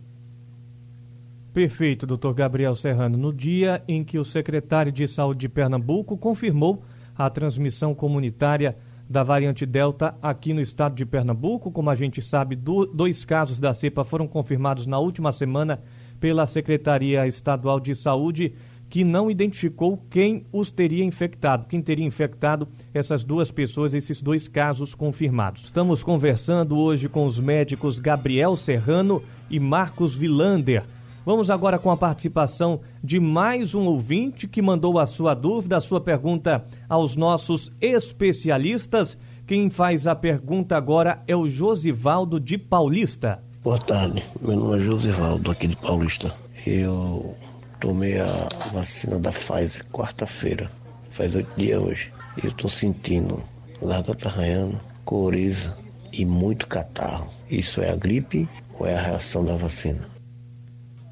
Perfeito, 1.52 2.06
doutor 2.06 2.34
Gabriel 2.36 2.76
Serrano. 2.76 3.17
No 3.17 3.34
dia 3.34 3.82
em 3.88 4.04
que 4.04 4.19
o 4.19 4.26
secretário 4.26 4.91
de 4.91 5.08
Saúde 5.08 5.39
de 5.39 5.50
Pernambuco 5.50 6.15
confirmou 6.15 6.84
a 7.17 7.30
transmissão 7.30 7.95
comunitária 7.95 8.78
da 9.10 9.24
variante 9.24 9.65
Delta 9.65 10.15
aqui 10.21 10.54
no 10.54 10.62
estado 10.62 10.95
de 10.95 11.06
Pernambuco, 11.06 11.71
como 11.71 11.89
a 11.89 11.95
gente 11.95 12.21
sabe, 12.21 12.56
do, 12.56 12.86
dois 12.86 13.24
casos 13.24 13.60
da 13.60 13.74
cepa 13.74 14.04
foram 14.04 14.28
confirmados 14.28 14.86
na 14.86 15.00
última 15.00 15.32
semana 15.32 15.82
pela 16.19 16.45
Secretaria 16.45 17.28
Estadual 17.28 17.80
de 17.80 17.95
Saúde, 17.95 18.54
que 18.89 19.04
não 19.04 19.30
identificou 19.30 19.97
quem 20.10 20.45
os 20.51 20.71
teria 20.71 21.04
infectado, 21.04 21.65
quem 21.67 21.82
teria 21.82 22.06
infectado 22.06 22.67
essas 22.93 23.23
duas 23.23 23.51
pessoas, 23.51 23.93
esses 23.93 24.21
dois 24.21 24.47
casos 24.47 24.95
confirmados. 24.95 25.65
Estamos 25.65 26.04
conversando 26.04 26.78
hoje 26.78 27.10
com 27.10 27.25
os 27.25 27.39
médicos 27.39 27.99
Gabriel 27.99 28.56
Serrano 28.56 29.21
e 29.49 29.60
Marcos 29.60 30.15
Vilander 30.15 30.84
Vamos 31.25 31.49
agora 31.49 31.80
com 31.80 31.89
a 31.89 31.97
participação 31.97 32.82
de 33.04 33.19
mais 33.19 33.73
um 33.73 33.86
ouvinte 33.86 34.47
que 34.47 34.62
mandou 34.62 34.99
a 34.99 35.08
sua 35.08 35.34
dúvida, 35.34 35.75
a 35.75 35.82
sua 35.82 35.99
pergunta 35.99 36.63
aos 36.88 37.15
nossos 37.15 37.71
especialistas. 37.82 39.17
Quem 39.47 39.71
faz 39.71 40.06
a 40.06 40.13
pergunta 40.13 40.78
agora 40.78 41.23
é 41.28 41.36
o 41.36 41.47
Josivaldo 41.47 42.39
de 42.39 42.60
Paulista. 42.60 43.43
Boa 43.65 43.80
tarde, 43.80 44.23
meu 44.39 44.56
nome 44.56 44.78
é 44.78 44.80
Josivaldo, 44.80 45.49
aqui 45.49 45.65
de 45.65 45.75
Paulista. 45.75 46.32
Eu 46.67 47.36
tomei 47.82 48.19
a 48.19 48.28
vacina 48.71 49.19
da 49.19 49.32
Pfizer 49.32 49.84
quarta-feira, 49.91 50.69
faz 51.10 51.34
oito 51.34 51.49
dias 51.58 51.82
hoje. 51.82 52.13
E 52.38 52.45
eu 52.45 52.51
tô 52.51 52.67
sentindo 52.67 53.41
garganta 53.82 54.28
arranhando, 54.28 54.80
coriza 55.04 55.75
e 56.13 56.23
muito 56.23 56.67
catarro. 56.67 57.28
Isso 57.49 57.82
é 57.82 57.89
a 57.89 57.95
gripe 57.95 58.47
ou 58.80 58.86
é 58.86 58.95
a 58.95 59.01
reação 59.01 59.43
da 59.43 59.58
vacina? 59.58 60.08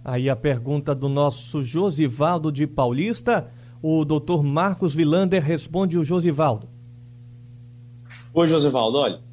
Aí 0.05 0.29
a 0.29 0.35
pergunta 0.35 0.93
do 0.93 1.09
nosso 1.09 1.59
Josivaldo 1.59 2.51
de 2.51 2.67
Paulista. 2.67 3.51
O 3.81 4.05
doutor 4.05 4.43
Marcos 4.43 4.93
Vilander 4.93 5.41
responde 5.43 5.97
o 5.97 6.03
Josivaldo. 6.03 6.69
Oi, 8.31 8.47
Josivaldo, 8.47 8.99
olha, 8.99 9.32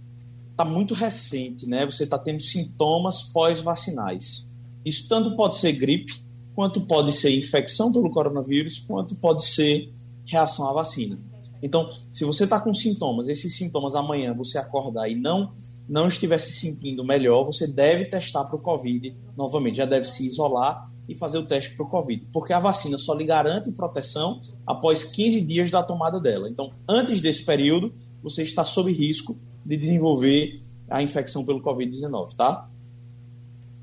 está 0.60 0.64
muito 0.64 0.92
recente, 0.92 1.66
né? 1.66 1.86
Você 1.86 2.04
está 2.04 2.18
tendo 2.18 2.42
sintomas 2.42 3.22
pós-vacinais. 3.22 4.46
Isso 4.84 5.08
tanto 5.08 5.34
pode 5.34 5.56
ser 5.56 5.72
gripe, 5.72 6.12
quanto 6.54 6.82
pode 6.82 7.12
ser 7.12 7.36
infecção 7.36 7.90
pelo 7.90 8.10
coronavírus, 8.10 8.78
quanto 8.78 9.14
pode 9.16 9.44
ser 9.46 9.90
reação 10.26 10.68
à 10.68 10.72
vacina. 10.74 11.16
Então, 11.62 11.90
se 12.12 12.24
você 12.24 12.44
está 12.44 12.60
com 12.60 12.72
sintomas, 12.74 13.28
esses 13.28 13.56
sintomas 13.56 13.94
amanhã 13.94 14.34
você 14.34 14.58
acordar 14.58 15.08
e 15.08 15.14
não 15.14 15.52
não 15.88 16.06
estiver 16.06 16.38
se 16.38 16.52
sentindo 16.52 17.04
melhor, 17.04 17.44
você 17.44 17.66
deve 17.66 18.04
testar 18.04 18.44
para 18.44 18.54
o 18.54 18.60
Covid 18.60 19.12
novamente, 19.36 19.78
já 19.78 19.84
deve 19.84 20.06
se 20.06 20.24
isolar 20.24 20.88
e 21.08 21.16
fazer 21.16 21.38
o 21.38 21.44
teste 21.44 21.74
para 21.74 21.84
o 21.84 21.88
Covid, 21.88 22.28
porque 22.32 22.52
a 22.52 22.60
vacina 22.60 22.96
só 22.96 23.12
lhe 23.12 23.24
garante 23.24 23.72
proteção 23.72 24.40
após 24.64 25.04
15 25.04 25.40
dias 25.40 25.68
da 25.68 25.82
tomada 25.82 26.20
dela. 26.20 26.48
Então, 26.48 26.72
antes 26.88 27.20
desse 27.20 27.44
período, 27.44 27.92
você 28.22 28.44
está 28.44 28.64
sob 28.64 28.92
risco 28.92 29.40
de 29.70 29.76
desenvolver 29.76 30.60
a 30.88 31.00
infecção 31.00 31.46
pelo 31.46 31.62
Covid-19, 31.62 32.34
tá? 32.34 32.68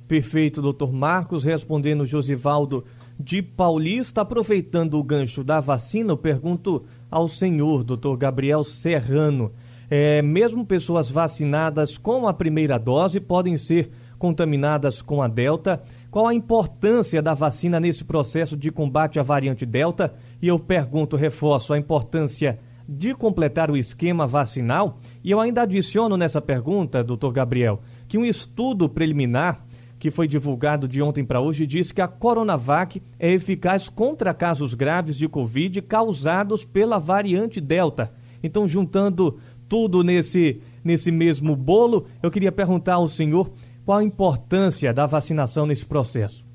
Perfeito, 0.05 0.61
doutor 0.61 0.91
Marcos, 0.91 1.45
respondendo 1.45 2.05
Josivaldo 2.05 2.83
de 3.17 3.41
Paulista, 3.41 4.19
aproveitando 4.19 4.99
o 4.99 5.03
gancho 5.03 5.45
da 5.45 5.61
vacina, 5.61 6.11
eu 6.11 6.17
pergunto 6.17 6.83
ao 7.09 7.29
senhor, 7.29 7.85
doutor 7.85 8.17
Gabriel 8.17 8.65
Serrano. 8.65 9.53
É, 9.89 10.21
mesmo 10.21 10.65
pessoas 10.65 11.09
vacinadas 11.09 11.97
com 11.97 12.27
a 12.27 12.33
primeira 12.33 12.77
dose 12.77 13.21
podem 13.21 13.55
ser 13.55 13.89
contaminadas 14.19 15.01
com 15.01 15.21
a 15.21 15.27
Delta. 15.29 15.81
Qual 16.11 16.27
a 16.27 16.33
importância 16.33 17.21
da 17.21 17.33
vacina 17.33 17.79
nesse 17.79 18.03
processo 18.03 18.57
de 18.57 18.71
combate 18.71 19.21
à 19.21 19.23
variante 19.23 19.65
Delta? 19.65 20.13
E 20.41 20.49
eu 20.49 20.59
pergunto, 20.59 21.15
reforço, 21.15 21.73
a 21.73 21.77
importância 21.77 22.59
de 22.87 23.13
completar 23.13 23.69
o 23.69 23.75
esquema 23.75 24.25
vacinal? 24.25 24.99
E 25.27 25.31
eu 25.31 25.41
ainda 25.41 25.63
adiciono 25.63 26.15
nessa 26.15 26.39
pergunta, 26.39 27.03
doutor 27.03 27.33
Gabriel, 27.33 27.81
que 28.07 28.17
um 28.17 28.23
estudo 28.23 28.87
preliminar 28.87 29.61
que 29.99 30.09
foi 30.09 30.25
divulgado 30.25 30.87
de 30.87 31.01
ontem 31.01 31.25
para 31.25 31.41
hoje 31.41 31.67
diz 31.67 31.91
que 31.91 31.99
a 31.99 32.07
Coronavac 32.07 33.03
é 33.19 33.33
eficaz 33.33 33.89
contra 33.89 34.33
casos 34.33 34.73
graves 34.73 35.17
de 35.17 35.27
Covid 35.27 35.81
causados 35.81 36.63
pela 36.63 36.97
variante 36.97 37.59
Delta. 37.59 38.13
Então, 38.41 38.65
juntando 38.65 39.37
tudo 39.67 40.01
nesse, 40.01 40.61
nesse 40.81 41.11
mesmo 41.11 41.57
bolo. 41.57 42.07
Eu 42.23 42.31
queria 42.31 42.49
perguntar 42.49 42.93
ao 42.93 43.09
senhor 43.09 43.51
qual 43.85 43.99
a 43.99 44.05
importância 44.05 44.93
da 44.93 45.05
vacinação 45.05 45.67
nesse 45.67 45.85
processo. 45.85 46.45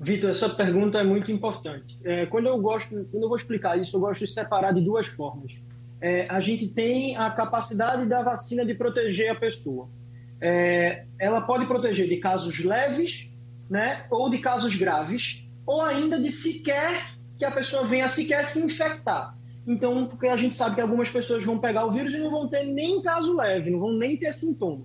Vitor, 0.00 0.30
essa 0.30 0.48
pergunta 0.48 1.00
é 1.00 1.02
muito 1.02 1.32
importante. 1.32 1.98
É, 2.04 2.24
quando, 2.24 2.46
eu 2.46 2.60
gosto, 2.60 2.90
quando 3.10 3.24
eu 3.24 3.28
vou 3.28 3.36
explicar 3.36 3.76
isso, 3.80 3.96
eu 3.96 4.00
gosto 4.00 4.24
de 4.24 4.30
separar 4.30 4.72
de 4.72 4.80
duas 4.80 5.08
formas. 5.08 5.52
É, 6.02 6.26
a 6.28 6.40
gente 6.40 6.68
tem 6.68 7.16
a 7.16 7.30
capacidade 7.30 8.08
da 8.08 8.22
vacina 8.22 8.66
de 8.66 8.74
proteger 8.74 9.30
a 9.30 9.36
pessoa. 9.36 9.88
É, 10.40 11.06
ela 11.16 11.42
pode 11.42 11.64
proteger 11.66 12.08
de 12.08 12.16
casos 12.16 12.58
leves, 12.58 13.30
né, 13.70 14.04
ou 14.10 14.28
de 14.28 14.38
casos 14.38 14.74
graves, 14.74 15.44
ou 15.64 15.80
ainda 15.80 16.18
de 16.18 16.32
sequer 16.32 17.14
que 17.38 17.44
a 17.44 17.52
pessoa 17.52 17.84
venha 17.84 18.08
sequer 18.08 18.44
se 18.46 18.58
infectar. 18.60 19.38
Então, 19.64 20.04
porque 20.06 20.26
a 20.26 20.36
gente 20.36 20.56
sabe 20.56 20.74
que 20.74 20.80
algumas 20.80 21.08
pessoas 21.08 21.44
vão 21.44 21.60
pegar 21.60 21.86
o 21.86 21.92
vírus 21.92 22.12
e 22.12 22.18
não 22.18 22.32
vão 22.32 22.48
ter 22.48 22.64
nem 22.64 23.00
caso 23.00 23.36
leve, 23.36 23.70
não 23.70 23.78
vão 23.78 23.92
nem 23.92 24.16
ter 24.16 24.34
sintoma. 24.34 24.84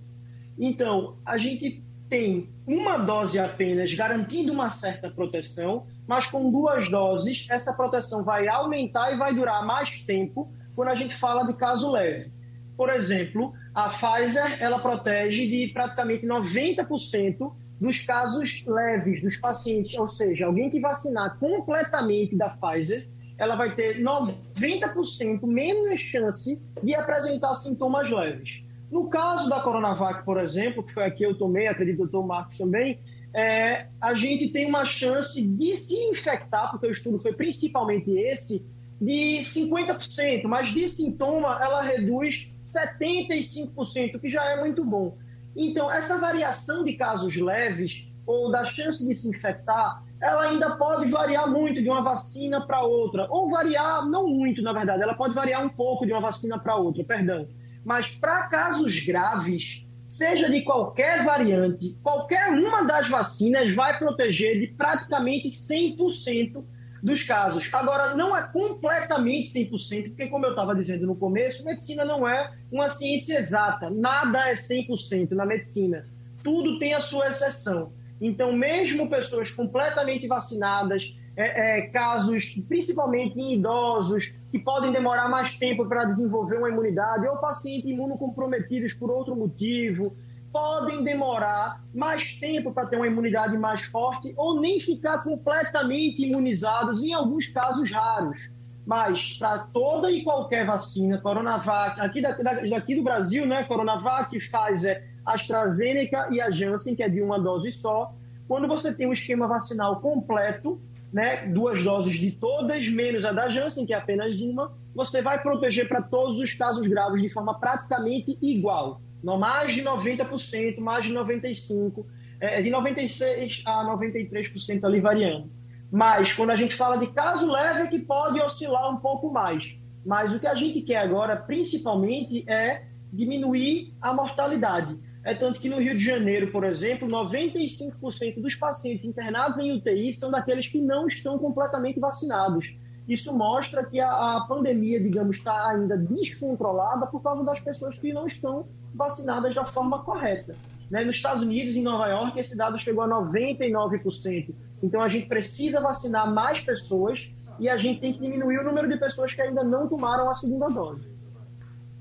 Então, 0.56 1.16
a 1.26 1.36
gente 1.36 1.82
tem 2.08 2.48
uma 2.64 2.96
dose 2.96 3.40
apenas 3.40 3.92
garantindo 3.92 4.52
uma 4.52 4.70
certa 4.70 5.10
proteção, 5.10 5.84
mas 6.06 6.26
com 6.26 6.48
duas 6.48 6.88
doses, 6.88 7.44
essa 7.50 7.72
proteção 7.72 8.22
vai 8.22 8.46
aumentar 8.46 9.12
e 9.12 9.18
vai 9.18 9.34
durar 9.34 9.66
mais 9.66 10.02
tempo 10.02 10.48
quando 10.78 10.90
a 10.90 10.94
gente 10.94 11.12
fala 11.12 11.44
de 11.44 11.58
caso 11.58 11.90
leve. 11.90 12.30
Por 12.76 12.88
exemplo, 12.88 13.52
a 13.74 13.88
Pfizer, 13.88 14.62
ela 14.62 14.78
protege 14.78 15.44
de 15.48 15.72
praticamente 15.72 16.24
90% 16.24 17.52
dos 17.80 18.06
casos 18.06 18.64
leves 18.64 19.20
dos 19.20 19.36
pacientes, 19.38 19.98
ou 19.98 20.08
seja, 20.08 20.46
alguém 20.46 20.70
que 20.70 20.78
vacinar 20.78 21.36
completamente 21.40 22.38
da 22.38 22.50
Pfizer, 22.50 23.08
ela 23.36 23.56
vai 23.56 23.74
ter 23.74 24.00
90% 24.00 25.44
menos 25.48 25.98
chance 25.98 26.56
de 26.80 26.94
apresentar 26.94 27.56
sintomas 27.56 28.08
leves. 28.08 28.62
No 28.88 29.10
caso 29.10 29.50
da 29.50 29.60
Coronavac, 29.60 30.24
por 30.24 30.38
exemplo, 30.38 30.84
que 30.84 30.92
foi 30.92 31.06
a 31.06 31.10
que 31.10 31.26
eu 31.26 31.36
tomei, 31.36 31.66
acredito 31.66 31.96
que 31.96 32.02
o 32.02 32.06
doutor 32.06 32.24
Marcos 32.24 32.56
também, 32.56 33.00
é, 33.34 33.88
a 34.00 34.14
gente 34.14 34.52
tem 34.52 34.64
uma 34.64 34.84
chance 34.84 35.44
de 35.44 35.76
se 35.76 35.96
infectar, 36.12 36.70
porque 36.70 36.86
o 36.86 36.92
estudo 36.92 37.18
foi 37.18 37.32
principalmente 37.32 38.12
esse, 38.12 38.64
de 39.00 39.40
50%, 39.42 40.44
mas 40.44 40.68
de 40.68 40.88
sintoma 40.88 41.58
ela 41.62 41.82
reduz 41.82 42.50
75%, 42.64 44.20
que 44.20 44.28
já 44.28 44.44
é 44.44 44.60
muito 44.60 44.84
bom. 44.84 45.16
Então, 45.56 45.90
essa 45.90 46.18
variação 46.18 46.84
de 46.84 46.94
casos 46.94 47.36
leves 47.36 48.06
ou 48.26 48.50
da 48.50 48.64
chance 48.64 49.06
de 49.06 49.16
se 49.16 49.28
infectar 49.28 50.02
ela 50.20 50.50
ainda 50.50 50.76
pode 50.76 51.08
variar 51.10 51.48
muito 51.48 51.80
de 51.80 51.88
uma 51.88 52.02
vacina 52.02 52.66
para 52.66 52.82
outra. 52.82 53.26
Ou 53.30 53.50
variar, 53.50 54.04
não 54.06 54.26
muito, 54.26 54.62
na 54.62 54.72
verdade, 54.72 55.02
ela 55.02 55.14
pode 55.14 55.34
variar 55.34 55.64
um 55.64 55.68
pouco 55.68 56.04
de 56.04 56.12
uma 56.12 56.20
vacina 56.20 56.58
para 56.58 56.76
outra, 56.76 57.04
perdão. 57.04 57.46
Mas 57.84 58.08
para 58.08 58.48
casos 58.48 59.04
graves, 59.06 59.86
seja 60.08 60.50
de 60.50 60.62
qualquer 60.62 61.24
variante, 61.24 61.96
qualquer 62.02 62.50
uma 62.50 62.84
das 62.84 63.08
vacinas 63.08 63.74
vai 63.74 63.96
proteger 63.98 64.58
de 64.58 64.66
praticamente 64.66 65.48
100% 65.50 66.64
dos 67.02 67.22
casos. 67.22 67.72
Agora, 67.72 68.14
não 68.14 68.36
é 68.36 68.46
completamente 68.48 69.52
100%, 69.52 70.08
porque, 70.08 70.26
como 70.26 70.46
eu 70.46 70.50
estava 70.50 70.74
dizendo 70.74 71.06
no 71.06 71.16
começo, 71.16 71.64
medicina 71.64 72.04
não 72.04 72.28
é 72.28 72.52
uma 72.70 72.90
ciência 72.90 73.38
exata. 73.38 73.90
Nada 73.90 74.48
é 74.48 74.54
100% 74.54 75.32
na 75.32 75.46
medicina. 75.46 76.06
Tudo 76.42 76.78
tem 76.78 76.94
a 76.94 77.00
sua 77.00 77.28
exceção. 77.28 77.92
Então, 78.20 78.52
mesmo 78.52 79.08
pessoas 79.08 79.50
completamente 79.50 80.26
vacinadas, 80.26 81.14
é, 81.36 81.78
é, 81.78 81.86
casos 81.86 82.60
principalmente 82.68 83.38
em 83.38 83.54
idosos, 83.54 84.32
que 84.50 84.58
podem 84.58 84.90
demorar 84.90 85.28
mais 85.28 85.56
tempo 85.56 85.86
para 85.86 86.04
desenvolver 86.04 86.56
uma 86.56 86.68
imunidade, 86.68 87.28
ou 87.28 87.36
pacientes 87.36 87.88
imunocomprometidos 87.88 88.92
por 88.92 89.10
outro 89.10 89.36
motivo, 89.36 90.16
podem 90.52 91.04
demorar 91.04 91.82
mais 91.94 92.34
tempo 92.38 92.72
para 92.72 92.86
ter 92.86 92.96
uma 92.96 93.06
imunidade 93.06 93.56
mais 93.56 93.82
forte, 93.82 94.32
ou 94.36 94.60
nem 94.60 94.80
ficar 94.80 95.22
completamente 95.22 96.22
imunizados 96.22 97.02
em 97.02 97.12
alguns 97.12 97.46
casos 97.48 97.90
raros. 97.90 98.50
Mas 98.86 99.34
para 99.34 99.58
toda 99.58 100.10
e 100.10 100.22
qualquer 100.22 100.66
vacina, 100.66 101.18
Coronavac, 101.18 102.00
aqui, 102.00 102.22
daqui, 102.22 102.42
daqui 102.42 102.96
do 102.96 103.02
Brasil, 103.02 103.46
né, 103.46 103.64
Coronavac, 103.64 104.30
Pfizer, 104.38 105.06
AstraZeneca 105.26 106.28
e 106.30 106.40
a 106.40 106.50
Janssen, 106.50 106.94
que 106.94 107.02
é 107.02 107.08
de 107.08 107.20
uma 107.20 107.38
dose 107.38 107.70
só, 107.72 108.14
quando 108.46 108.66
você 108.66 108.94
tem 108.94 109.06
um 109.06 109.12
esquema 109.12 109.46
vacinal 109.46 110.00
completo, 110.00 110.80
né, 111.12 111.46
duas 111.48 111.82
doses 111.82 112.18
de 112.18 112.30
todas, 112.30 112.88
menos 112.88 113.24
a 113.24 113.32
da 113.32 113.48
Janssen, 113.50 113.84
que 113.84 113.92
é 113.92 113.96
apenas 113.96 114.40
uma, 114.40 114.72
você 114.94 115.20
vai 115.20 115.40
proteger 115.42 115.86
para 115.86 116.02
todos 116.02 116.40
os 116.40 116.52
casos 116.54 116.86
graves 116.86 117.20
de 117.20 117.28
forma 117.28 117.58
praticamente 117.58 118.38
igual. 118.40 119.00
Não 119.22 119.38
mais 119.38 119.74
de 119.74 119.82
90%, 119.82 120.78
mais 120.78 121.04
de 121.04 121.12
95%, 121.12 122.04
é, 122.40 122.62
de 122.62 122.70
96% 122.70 123.62
a 123.64 123.84
93% 123.84 124.84
ali 124.84 125.00
variando. 125.00 125.50
Mas 125.90 126.32
quando 126.32 126.50
a 126.50 126.56
gente 126.56 126.74
fala 126.74 126.98
de 126.98 127.08
caso 127.08 127.50
leve, 127.50 127.80
é 127.80 127.86
que 127.86 127.98
pode 128.00 128.40
oscilar 128.40 128.90
um 128.92 128.98
pouco 128.98 129.32
mais. 129.32 129.76
Mas 130.04 130.34
o 130.34 130.40
que 130.40 130.46
a 130.46 130.54
gente 130.54 130.82
quer 130.82 130.98
agora, 130.98 131.36
principalmente, 131.36 132.48
é 132.48 132.84
diminuir 133.12 133.94
a 134.00 134.12
mortalidade. 134.12 134.98
É 135.24 135.34
tanto 135.34 135.60
que 135.60 135.68
no 135.68 135.78
Rio 135.78 135.96
de 135.96 136.04
Janeiro, 136.04 136.50
por 136.52 136.64
exemplo, 136.64 137.08
95% 137.08 138.40
dos 138.40 138.54
pacientes 138.54 139.04
internados 139.04 139.58
em 139.58 139.72
UTI 139.72 140.12
são 140.12 140.30
daqueles 140.30 140.68
que 140.68 140.80
não 140.80 141.06
estão 141.06 141.38
completamente 141.38 141.98
vacinados. 141.98 142.66
Isso 143.08 143.36
mostra 143.36 143.84
que 143.84 143.98
a, 143.98 144.36
a 144.36 144.46
pandemia, 144.46 145.00
digamos, 145.00 145.38
está 145.38 145.70
ainda 145.70 145.96
descontrolada 145.96 147.06
por 147.06 147.22
causa 147.22 147.42
das 147.42 147.58
pessoas 147.58 147.98
que 147.98 148.12
não 148.12 148.26
estão 148.26 148.68
vacinadas 148.94 149.54
da 149.54 149.64
forma 149.72 150.00
correta. 150.00 150.54
Né? 150.90 151.04
Nos 151.04 151.16
Estados 151.16 151.42
Unidos, 151.42 151.76
em 151.76 151.82
Nova 151.82 152.06
York, 152.08 152.38
esse 152.38 152.56
dado 152.56 152.78
chegou 152.78 153.02
a 153.02 153.08
99%. 153.08 154.54
Então 154.82 155.00
a 155.00 155.08
gente 155.08 155.26
precisa 155.26 155.80
vacinar 155.80 156.32
mais 156.32 156.60
pessoas 156.60 157.28
e 157.58 157.68
a 157.68 157.76
gente 157.76 158.00
tem 158.00 158.12
que 158.12 158.20
diminuir 158.20 158.58
o 158.58 158.64
número 158.64 158.88
de 158.88 158.96
pessoas 158.96 159.34
que 159.34 159.42
ainda 159.42 159.64
não 159.64 159.88
tomaram 159.88 160.30
a 160.30 160.34
segunda 160.34 160.68
dose. 160.68 161.02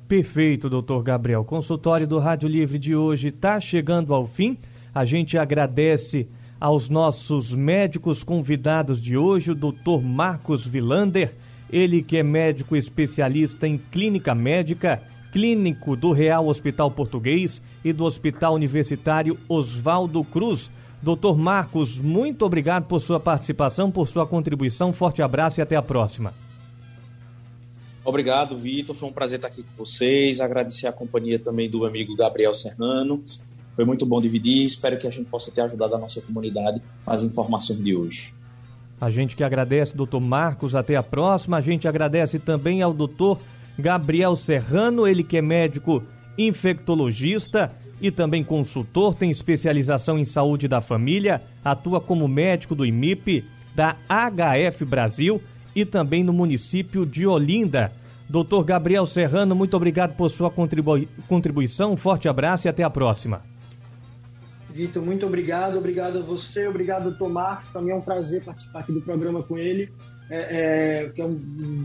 Perfeito, 0.08 0.70
doutor 0.70 1.04
Gabriel. 1.04 1.44
Consultório 1.44 2.08
do 2.08 2.18
Rádio 2.20 2.48
Livre 2.48 2.80
de 2.80 2.96
hoje 2.96 3.28
está 3.28 3.60
chegando 3.60 4.14
ao 4.14 4.26
fim. 4.26 4.58
A 4.94 5.04
gente 5.04 5.38
agradece 5.38 6.30
aos 6.60 6.90
nossos 6.90 7.54
médicos 7.54 8.24
convidados 8.24 9.02
de 9.02 9.18
hoje, 9.18 9.52
o 9.52 9.56
doutor 9.56 10.02
Marcos 10.02 10.66
Vilander, 10.66 11.34
ele 11.70 12.02
que 12.02 12.18
é 12.18 12.24
médico 12.24 12.76
especialista 12.76 13.68
em 13.68 13.78
clínica 13.78 14.34
médica, 14.34 15.02
clínico 15.38 15.96
do 15.96 16.12
Real 16.12 16.48
Hospital 16.48 16.90
Português 16.90 17.62
e 17.86 17.94
do 17.94 18.06
Hospital 18.06 18.56
Universitário 18.56 19.38
Oswaldo 19.48 20.24
Cruz. 20.24 20.68
Doutor 21.00 21.38
Marcos, 21.38 22.00
muito 22.00 22.44
obrigado 22.44 22.86
por 22.88 23.00
sua 23.00 23.20
participação, 23.20 23.92
por 23.92 24.08
sua 24.08 24.26
contribuição. 24.26 24.92
Forte 24.92 25.22
abraço 25.22 25.60
e 25.60 25.62
até 25.62 25.76
a 25.76 25.82
próxima. 25.84 26.34
Obrigado, 28.04 28.58
Vitor. 28.58 28.96
Foi 28.96 29.10
um 29.10 29.14
prazer 29.14 29.36
estar 29.38 29.50
aqui 29.50 29.62
com 29.62 29.86
vocês. 29.86 30.42
Agradecer 30.42 30.88
a 30.88 30.92
companhia 30.92 31.38
também 31.38 31.70
do 31.70 31.86
amigo 31.86 32.16
Gabriel 32.16 32.56
Serrano. 32.56 33.24
Foi 33.76 33.86
muito 33.86 34.08
bom 34.08 34.20
dividir. 34.20 34.66
Espero 34.66 34.98
que 34.98 35.06
a 35.06 35.12
gente 35.12 35.30
possa 35.30 35.52
ter 35.52 35.62
ajudado 35.62 35.94
a 35.94 36.00
nossa 36.00 36.20
comunidade 36.20 36.82
com 37.06 37.12
as 37.12 37.22
informações 37.22 37.78
de 37.78 37.96
hoje. 37.96 38.34
A 39.00 39.12
gente 39.12 39.36
que 39.36 39.44
agradece, 39.44 39.96
doutor 39.96 40.20
Marcos. 40.20 40.74
Até 40.74 40.96
a 40.96 41.04
próxima. 41.04 41.58
A 41.58 41.62
gente 41.62 41.88
agradece 41.88 42.40
também 42.40 42.82
ao 42.82 42.92
doutor 42.92 43.38
Gabriel 43.78 44.36
Serrano, 44.36 45.08
ele 45.08 45.24
que 45.24 45.38
é 45.38 45.42
médico 45.42 46.04
infectologista 46.38 47.72
e 48.02 48.12
também 48.12 48.44
consultor, 48.44 49.14
tem 49.14 49.30
especialização 49.30 50.20
em 50.20 50.26
saúde 50.26 50.68
da 50.68 50.82
família, 50.82 51.42
atua 51.64 52.00
como 52.00 52.28
médico 52.28 52.76
do 52.76 52.86
IMIP, 52.86 53.44
da 53.76 53.96
HF 54.08 54.86
Brasil 54.86 55.42
e 55.76 55.86
também 55.86 56.24
no 56.24 56.34
município 56.34 57.06
de 57.06 57.26
Olinda. 57.26 57.92
Doutor 58.30 58.64
Gabriel 58.64 59.06
Serrano, 59.06 59.56
muito 59.56 59.76
obrigado 59.76 60.16
por 60.16 60.30
sua 60.30 60.52
contribui 60.52 61.08
contribuição, 61.28 61.94
um 61.94 61.98
forte 61.98 62.28
abraço 62.28 62.68
e 62.68 62.70
até 62.70 62.84
a 62.84 62.90
próxima. 62.90 63.42
Vitor, 64.70 65.04
muito 65.04 65.26
obrigado, 65.26 65.78
obrigado 65.78 66.20
a 66.20 66.22
você, 66.22 66.68
obrigado 66.68 67.08
ao 67.08 67.14
Tomar, 67.14 67.66
também 67.72 67.94
é 67.94 67.96
um 67.96 68.02
prazer 68.02 68.44
participar 68.44 68.80
aqui 68.80 68.92
do 68.92 69.02
programa 69.02 69.42
com 69.42 69.58
ele, 69.58 69.92
é, 70.30 71.06
é, 71.06 71.10
que 71.10 71.22
é 71.22 71.26
um 71.26 71.36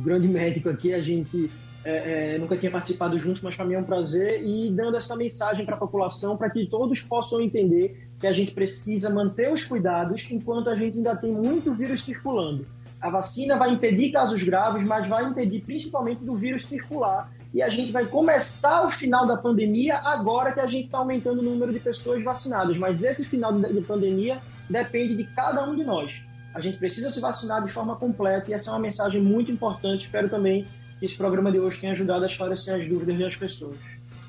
grande 0.03 0.27
médico 0.27 0.69
aqui, 0.69 0.93
a 0.93 1.01
gente 1.01 1.49
é, 1.85 2.35
é, 2.35 2.39
nunca 2.39 2.57
tinha 2.57 2.71
participado 2.71 3.19
juntos, 3.19 3.43
mas 3.43 3.57
para 3.57 3.65
mim 3.65 3.75
é 3.75 3.79
um 3.79 3.85
prazer 3.85 4.43
e 4.45 4.71
dando 4.71 4.97
essa 4.97 5.17
mensagem 5.17 5.65
para 5.67 5.75
a 5.75 5.79
população 5.79 6.37
para 6.37 6.49
que 6.51 6.67
todos 6.67 7.01
possam 7.01 7.41
entender 7.41 8.09
que 8.21 8.27
a 8.27 8.33
gente 8.33 8.53
precisa 8.53 9.11
manter 9.11 9.53
os 9.53 9.67
cuidados 9.67 10.27
enquanto 10.31 10.71
a 10.71 10.77
gente 10.77 10.99
ainda 10.99 11.17
tem 11.17 11.33
muito 11.33 11.75
vírus 11.75 12.05
circulando. 12.05 12.67
A 13.01 13.11
vacina 13.11 13.57
vai 13.57 13.73
impedir 13.73 14.13
casos 14.13 14.43
graves, 14.45 14.87
mas 14.87 15.09
vai 15.09 15.25
impedir 15.25 15.63
principalmente 15.63 16.23
do 16.23 16.37
vírus 16.37 16.67
circular. 16.67 17.33
E 17.53 17.61
a 17.61 17.69
gente 17.69 17.91
vai 17.91 18.07
começar 18.07 18.87
o 18.87 18.93
final 18.93 19.27
da 19.27 19.37
pandemia 19.37 19.99
agora 19.99 20.53
que 20.53 20.61
a 20.61 20.67
gente 20.67 20.87
está 20.87 20.99
aumentando 20.99 21.41
o 21.41 21.43
número 21.43 21.73
de 21.73 21.81
pessoas 21.81 22.23
vacinadas. 22.23 22.79
Mas 22.79 23.03
esse 23.03 23.27
final 23.27 23.53
de 23.53 23.81
pandemia 23.83 24.39
depende 24.71 25.17
de 25.17 25.25
cada 25.25 25.69
um 25.69 25.75
de 25.75 25.83
nós. 25.83 26.23
A 26.55 26.61
gente 26.61 26.79
precisa 26.79 27.11
se 27.11 27.21
vacinar 27.21 27.65
de 27.65 27.73
forma 27.73 27.97
completa 27.97 28.51
e 28.51 28.55
essa 28.55 28.71
é 28.71 28.73
uma 28.73 28.79
mensagem 28.79 29.21
muito 29.21 29.51
importante. 29.51 30.05
Espero 30.05 30.29
também 30.29 30.65
que 31.03 31.07
esse 31.07 31.19
programa 31.19 31.51
de 31.51 31.59
hoje 31.59 31.81
tenha 31.81 31.95
ajudado 31.95 32.23
a 32.23 32.29
esclarecer 32.29 32.81
as 32.81 32.89
dúvidas 32.89 33.19
das 33.19 33.35
pessoas. 33.35 33.75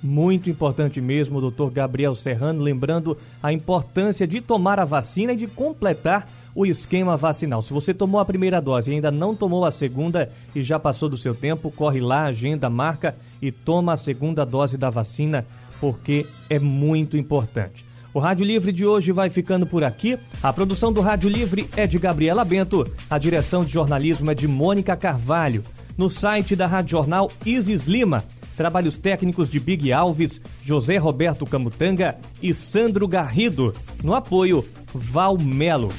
Muito 0.02 0.50
importante 0.50 1.00
mesmo, 1.00 1.40
doutor 1.40 1.70
Gabriel 1.70 2.16
Serrano, 2.16 2.64
lembrando 2.64 3.16
a 3.44 3.54
importância 3.54 4.26
de 4.26 4.42
tomar 4.42 4.80
a 4.80 4.84
vacina 4.84 5.34
e 5.34 5.38
de 5.38 5.46
completar 5.46 6.28
o 6.56 6.66
esquema 6.66 7.16
vacinal. 7.16 7.62
Se 7.62 7.72
você 7.72 7.94
tomou 7.94 8.20
a 8.20 8.26
primeira 8.26 8.60
dose 8.60 8.90
e 8.90 8.96
ainda 8.96 9.12
não 9.12 9.36
tomou 9.36 9.64
a 9.66 9.70
segunda 9.70 10.32
e 10.56 10.64
já 10.64 10.80
passou 10.80 11.08
do 11.08 11.16
seu 11.16 11.36
tempo, 11.36 11.70
corre 11.70 12.02
lá, 12.02 12.24
agenda, 12.24 12.72
marca 12.72 13.16
e 13.40 13.52
toma 13.52 13.94
a 13.94 13.98
segunda 13.98 14.44
dose 14.44 14.76
da 14.76 14.90
vacina, 14.90 15.46
porque 15.80 16.26
é 16.50 16.58
muito 16.58 17.16
importante. 17.16 17.86
O 18.16 18.20
Rádio 18.20 18.48
Livre 18.48 18.72
de 18.72 18.84
hoje 18.84 19.12
vai 19.12 19.30
ficando 19.30 19.68
por 19.68 19.84
aqui. 19.84 20.18
A 20.42 20.52
produção 20.52 20.92
do 20.92 21.02
Rádio 21.02 21.30
Livre 21.30 21.70
é 21.78 21.86
de 21.86 22.00
Gabriela 22.00 22.44
Bento, 22.44 22.84
a 23.08 23.20
direção 23.20 23.64
de 23.64 23.72
jornalismo 23.72 24.32
é 24.32 24.34
de 24.34 24.48
Mônica 24.48 24.98
Carvalho 24.98 25.64
no 25.98 26.10
site 26.10 26.56
da 26.56 26.68
Rádio 26.68 26.92
Jornal 26.92 27.32
Isis 27.46 27.86
Lima. 27.86 28.24
Trabalhos 28.56 28.98
técnicos 28.98 29.50
de 29.50 29.60
Big 29.60 29.92
Alves, 29.92 30.40
José 30.64 30.98
Roberto 30.98 31.46
Camutanga 31.46 32.18
e 32.42 32.54
Sandro 32.54 33.08
Garrido. 33.08 33.74
No 34.04 34.14
apoio, 34.14 34.66
Val 34.94 35.38
Melo. 35.38 35.92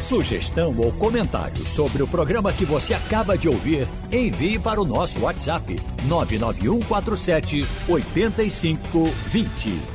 Sugestão 0.00 0.78
ou 0.78 0.92
comentário 0.92 1.64
sobre 1.64 2.02
o 2.02 2.06
programa 2.06 2.52
que 2.52 2.66
você 2.66 2.92
acaba 2.92 3.38
de 3.38 3.48
ouvir, 3.48 3.88
envie 4.12 4.58
para 4.58 4.80
o 4.80 4.84
nosso 4.84 5.20
WhatsApp 5.20 5.80
99147 6.06 7.66
8520. 7.88 9.93